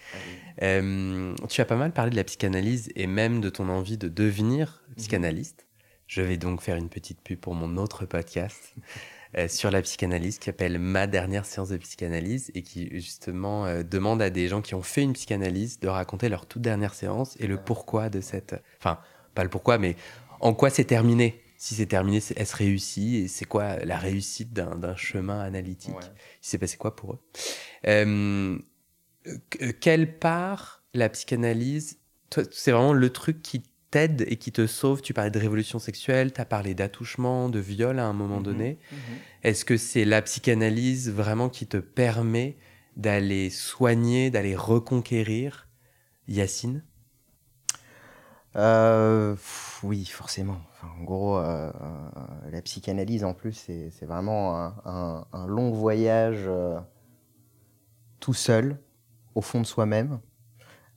[0.58, 4.82] tu as pas mal parlé de la psychanalyse et même de ton envie de devenir
[4.96, 5.65] mmh.
[6.06, 8.74] Je vais donc faire une petite pub pour mon autre podcast
[9.36, 13.82] euh, sur la psychanalyse qui s'appelle Ma dernière séance de psychanalyse et qui justement euh,
[13.82, 17.36] demande à des gens qui ont fait une psychanalyse de raconter leur toute dernière séance
[17.40, 18.54] et le pourquoi de cette...
[18.78, 19.00] Enfin,
[19.34, 19.96] pas le pourquoi, mais
[20.40, 21.42] en quoi c'est terminé.
[21.58, 25.94] Si c'est terminé, est-ce réussi Et c'est quoi la réussite d'un chemin analytique?
[26.02, 27.18] Il s'est passé quoi pour eux?
[27.86, 28.58] Euh,
[29.80, 31.98] Quelle part la psychanalyse
[32.50, 36.32] c'est vraiment le truc qui t'aide et qui te sauve Tu parlais de révolution sexuelle,
[36.32, 38.42] tu as parlé d'attouchement, de viol à un moment mhm.
[38.42, 38.78] donné.
[38.92, 38.98] Mhm.
[39.42, 42.56] Est-ce que c'est la psychanalyse vraiment qui te permet
[42.96, 45.68] d'aller soigner, d'aller reconquérir
[46.28, 46.82] Yacine?
[48.56, 49.36] Euh,
[49.82, 50.56] oui, forcément.
[50.82, 56.48] en gros, euh, euh, la psychanalyse, en plus, c'est vraiment un, long voyage
[58.18, 58.80] tout seul,
[59.34, 60.20] au fond de soi-même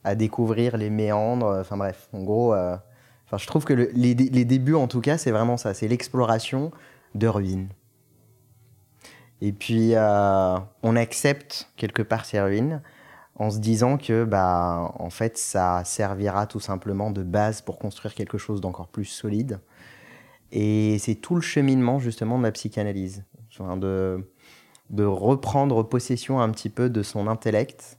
[0.03, 1.57] à découvrir les méandres.
[1.59, 2.75] Enfin bref, en gros, euh,
[3.25, 5.73] enfin, je trouve que les, débuts, en tout cas, c'est vraiment ça.
[5.73, 6.71] C'est l'exploration
[7.15, 7.69] de ruines.
[9.41, 12.81] Et puis, euh, on accepte quelque part ces ruines
[13.35, 18.13] en se disant que, bah, en fait, ça servira tout simplement de base pour construire
[18.13, 19.59] quelque chose d'encore plus solide.
[20.51, 23.23] Et c'est tout le cheminement, justement, de la psychanalyse.
[23.77, 24.29] de,
[24.89, 27.98] de reprendre possession un petit peu de son intellect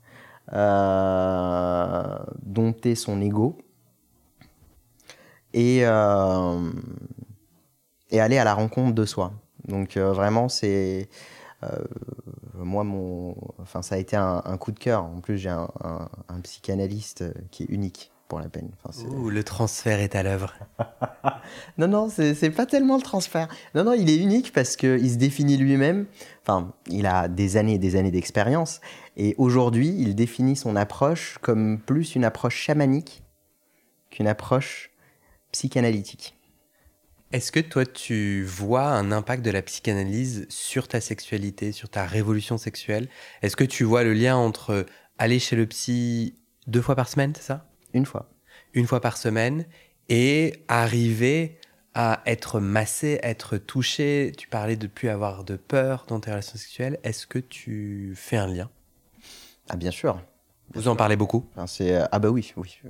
[2.43, 3.59] dompter son ego
[5.53, 6.71] et, euh,
[8.11, 9.33] et aller à la rencontre de soi.
[9.67, 11.09] Donc euh, vraiment, c'est
[12.55, 15.05] moi mon, enfin ça a été un, coup de cœur.
[15.05, 18.71] En plus, j'ai un, un, psychanalyste qui est unique pour la peine.
[18.83, 18.97] Enfin,
[19.29, 20.55] le transfert est à l'œuvre.
[21.79, 23.49] non, non, c'est pas tellement le transfert.
[23.75, 26.07] Non, non, il est unique parce qu'il se définit lui-même.
[26.43, 28.81] Enfin, il a des années et des années d'expérience
[29.23, 33.23] et aujourd'hui, il définit son approche comme plus une approche chamanique
[34.11, 34.93] qu'une approche
[35.53, 36.39] psychanalytique.
[37.31, 42.07] Est-ce que toi, tu vois un impact de la psychanalyse sur ta sexualité, sur ta
[42.07, 43.11] révolution sexuelle?
[43.43, 44.87] Est-ce que tu vois le lien entre
[45.19, 47.69] aller chez le psy deux fois par semaine, c'est ça?
[47.93, 48.31] Une fois.
[48.73, 49.67] Une fois par semaine
[50.09, 51.59] et arriver
[51.93, 54.33] à être massé, être touché.
[54.39, 56.99] Tu parlais de plus avoir de peur dans tes relations sexuelles.
[57.03, 58.71] Est-ce que tu fais un lien?
[59.73, 60.21] Ah bien sûr.
[60.75, 62.81] Vous en parlez beaucoup c'est Ah bah oui, oui.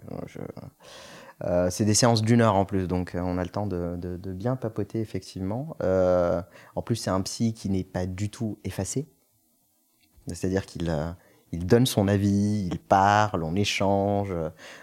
[1.44, 4.18] Euh, c'est des séances d'une heure en plus, donc euh, on a le temps de,
[4.32, 5.76] bien papoter effectivement.
[5.82, 6.42] Euh,
[6.74, 9.08] en plus, c'est un psy qui n'est pas du tout effacé.
[10.26, 10.94] C'est-à-dire qu'il
[11.52, 14.32] il donne son avis, il parle, on échange.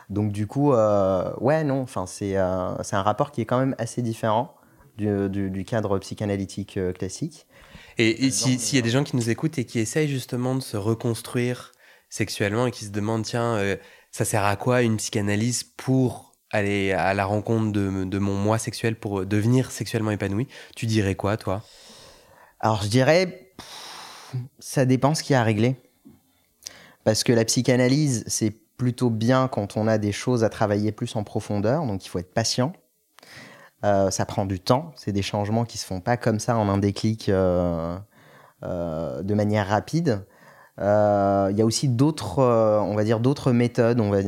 [0.10, 2.36] Donc du coup, ouais, non, c'est
[2.84, 4.56] c'est un rapport qui est quand même assez différent
[4.98, 7.48] du, cadre psychanalytique classique.
[7.98, 10.76] Et, s'il y a des gens qui nous écoutent et qui essayent justement de se
[10.76, 11.72] reconstruire
[12.10, 13.78] sexuellement et qui se demandent, tiens,
[14.12, 18.96] ça sert à quoi une psychanalyse pour aller à la rencontre de, mon moi sexuel
[18.96, 21.64] pour devenir sexuellement épanoui, tu dirais quoi, toi?
[22.60, 23.54] Alors, je dirais,
[24.60, 25.76] ça dépend ce qu'il y a à régler.
[27.04, 31.16] Parce que la psychanalyse, c'est plutôt bien quand on a des choses à travailler plus
[31.16, 32.74] en profondeur, donc il faut être patient.
[33.84, 36.68] Euh, ça prend du temps, c'est des changements qui se font pas comme ça en
[36.68, 37.98] un déclic euh,
[38.64, 40.26] euh, de manière rapide.
[40.80, 44.20] Euh, il y a aussi d'autres, euh, on va dire d'autres méthodes, on va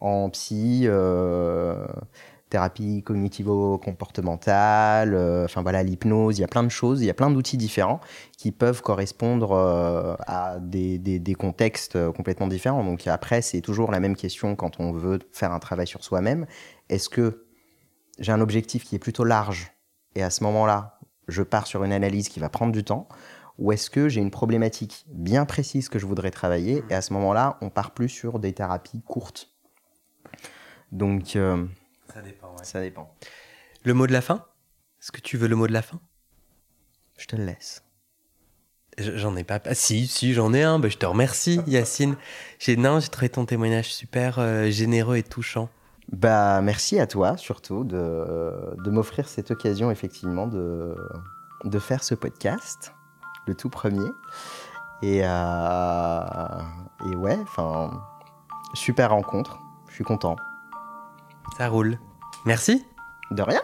[0.00, 1.86] en psy, euh,
[2.48, 5.14] thérapie cognitivo-comportementale,
[5.44, 6.38] enfin l'hypnose.
[6.38, 8.00] Il y a plein de choses, il y a plein d'outils différents
[8.38, 12.82] qui peuvent correspondre à des, des, des, contextes complètement différents.
[12.82, 16.46] Donc après, c'est toujours la même question quand on veut faire un travail sur soi-même.
[16.88, 17.44] Est-ce que
[18.18, 19.72] j'ai un objectif qui est plutôt large
[20.16, 23.08] et à ce moment-là, je pars sur une analyse qui va prendre du temps
[23.60, 27.12] ou est-ce que j'ai une problématique bien précise que je voudrais travailler et à ce
[27.12, 29.50] moment-là, on part plus sur des thérapies courtes.
[30.92, 31.66] Donc, euh,
[32.12, 32.56] ça dépend.
[32.62, 33.14] Ça dépend.
[33.84, 34.46] Le mot de la fin?
[35.00, 36.00] Est-ce que tu veux le mot de la fin?
[37.18, 37.84] Je te le laisse.
[38.98, 39.60] J'en ai pas.
[39.66, 40.78] Ah, si, si, j'en ai un.
[40.78, 42.16] Bah, je te remercie, Yacine.
[42.58, 45.68] J'ai non, j'ai trouvé ton témoignage super euh, généreux et touchant.
[46.10, 50.96] Bah, merci à toi surtout de, de m'offrir cette occasion effectivement de,
[51.64, 52.92] de faire ce podcast
[53.46, 54.08] le tout premier.
[55.02, 56.62] Et, euh,
[57.10, 58.02] et ouais, enfin,
[58.74, 59.58] super rencontre.
[59.88, 60.36] Je suis content.
[61.56, 61.98] Ça roule.
[62.44, 62.84] Merci.
[63.30, 63.60] De rien.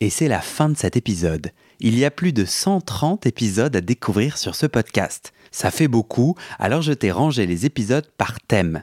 [0.00, 1.50] Et c'est la fin de cet épisode.
[1.80, 5.32] Il y a plus de 130 épisodes à découvrir sur ce podcast.
[5.50, 8.82] Ça fait beaucoup, alors je t'ai rangé les épisodes par thème